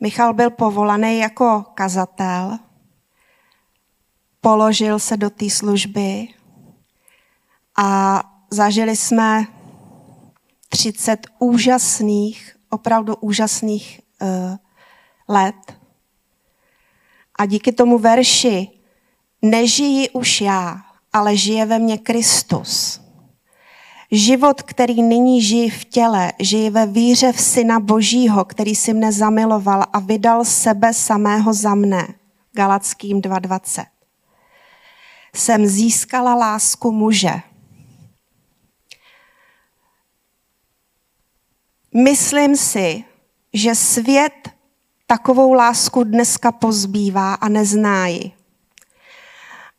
Michal 0.00 0.34
byl 0.34 0.50
povolaný 0.50 1.18
jako 1.18 1.64
kazatel, 1.74 2.58
položil 4.40 4.98
se 4.98 5.16
do 5.16 5.30
té 5.30 5.50
služby 5.50 6.28
a 7.76 8.22
zažili 8.50 8.96
jsme 8.96 9.46
30 10.68 11.26
úžasných, 11.38 12.56
opravdu 12.70 13.16
úžasných 13.16 14.00
uh, 14.22 14.56
let. 15.28 15.81
A 17.42 17.46
díky 17.46 17.72
tomu 17.72 17.98
verši 17.98 18.68
nežijí 19.42 20.10
už 20.10 20.40
já, 20.40 20.80
ale 21.12 21.36
žije 21.36 21.66
ve 21.66 21.78
mně 21.78 21.98
Kristus. 21.98 23.00
Život, 24.10 24.62
který 24.62 25.02
nyní 25.02 25.42
žijí 25.42 25.70
v 25.70 25.84
těle, 25.84 26.32
žijí 26.38 26.70
ve 26.70 26.86
víře 26.86 27.32
v 27.32 27.40
Syna 27.40 27.80
Božího, 27.80 28.44
který 28.44 28.74
si 28.74 28.94
mne 28.94 29.12
zamiloval 29.12 29.84
a 29.92 29.98
vydal 30.00 30.44
sebe 30.44 30.94
samého 30.94 31.54
za 31.54 31.74
mne. 31.74 32.14
Galackým 32.52 33.20
2.20. 33.20 33.86
Jsem 35.34 35.66
získala 35.66 36.34
lásku 36.34 36.92
muže. 36.92 37.40
Myslím 41.94 42.56
si, 42.56 43.04
že 43.52 43.74
svět 43.74 44.61
takovou 45.12 45.52
lásku 45.52 46.04
dneska 46.04 46.52
pozbývá 46.52 47.34
a 47.34 47.48
nezná 47.48 48.06
ji. 48.06 48.32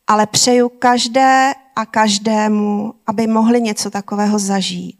Ale 0.08 0.28
přeju 0.28 0.70
každé 0.70 1.54
a 1.76 1.86
každému, 1.86 2.94
aby 3.08 3.28
mohli 3.28 3.62
něco 3.62 3.90
takového 3.90 4.40
zažít. 4.40 5.00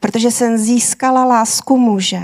Protože 0.00 0.30
jsem 0.30 0.58
získala 0.58 1.24
lásku 1.24 1.76
muže, 1.76 2.22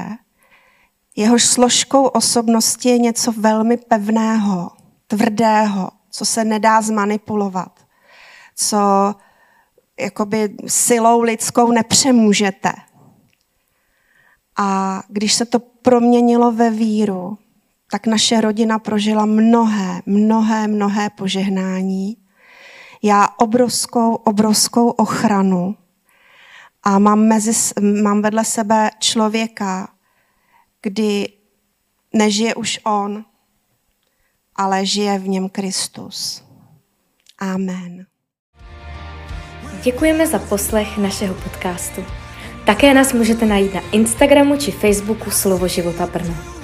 jehož 1.17 1.45
složkou 1.45 2.05
osobnosti 2.05 2.89
je 2.89 2.99
něco 2.99 3.33
velmi 3.33 3.77
pevného, 3.77 4.71
tvrdého, 5.07 5.91
co 6.11 6.25
se 6.25 6.45
nedá 6.45 6.83
zmanipulovat, 6.83 7.73
co 8.57 8.79
jakoby 10.01 10.57
silou 10.67 11.21
lidskou 11.21 11.73
nepřemůžete. 11.73 12.73
A 14.59 15.03
když 15.09 15.35
se 15.35 15.45
to 15.45 15.61
proměnilo 15.89 16.53
ve 16.53 16.71
víru, 16.71 17.39
tak 17.91 18.07
naše 18.07 18.41
rodina 18.41 18.79
prožila 18.79 19.27
mnohé, 19.27 20.03
mnohé, 20.07 20.69
mnohé 20.69 21.11
požehnání. 21.11 22.17
Já 23.03 23.29
obrovskou, 23.37 24.15
obrovskou 24.15 24.91
ochranu 24.91 25.77
a 26.83 26.99
mám, 26.99 27.21
mezi, 27.21 27.53
mám 28.03 28.23
vedle 28.23 28.45
sebe 28.45 28.91
člověka, 28.99 29.89
kdy 30.83 31.29
nežije 32.13 32.55
už 32.55 32.81
on, 32.85 33.25
ale 34.57 34.87
žije 34.87 35.19
v 35.19 35.29
něm 35.29 35.49
Kristus. 35.49 36.45
Amen. 37.39 38.07
Děkujeme 39.83 40.27
za 40.27 40.39
poslech 40.39 40.99
našeho 40.99 41.35
podcastu. 41.35 42.28
Také 42.69 42.95
nás 42.95 43.13
můžete 43.13 43.47
najít 43.47 43.75
na 43.75 43.81
Instagramu 43.93 44.57
či 44.57 44.71
Facebooku 44.71 45.31
Slovo 45.31 45.69
života 45.69 46.07
Brno. 46.07 46.58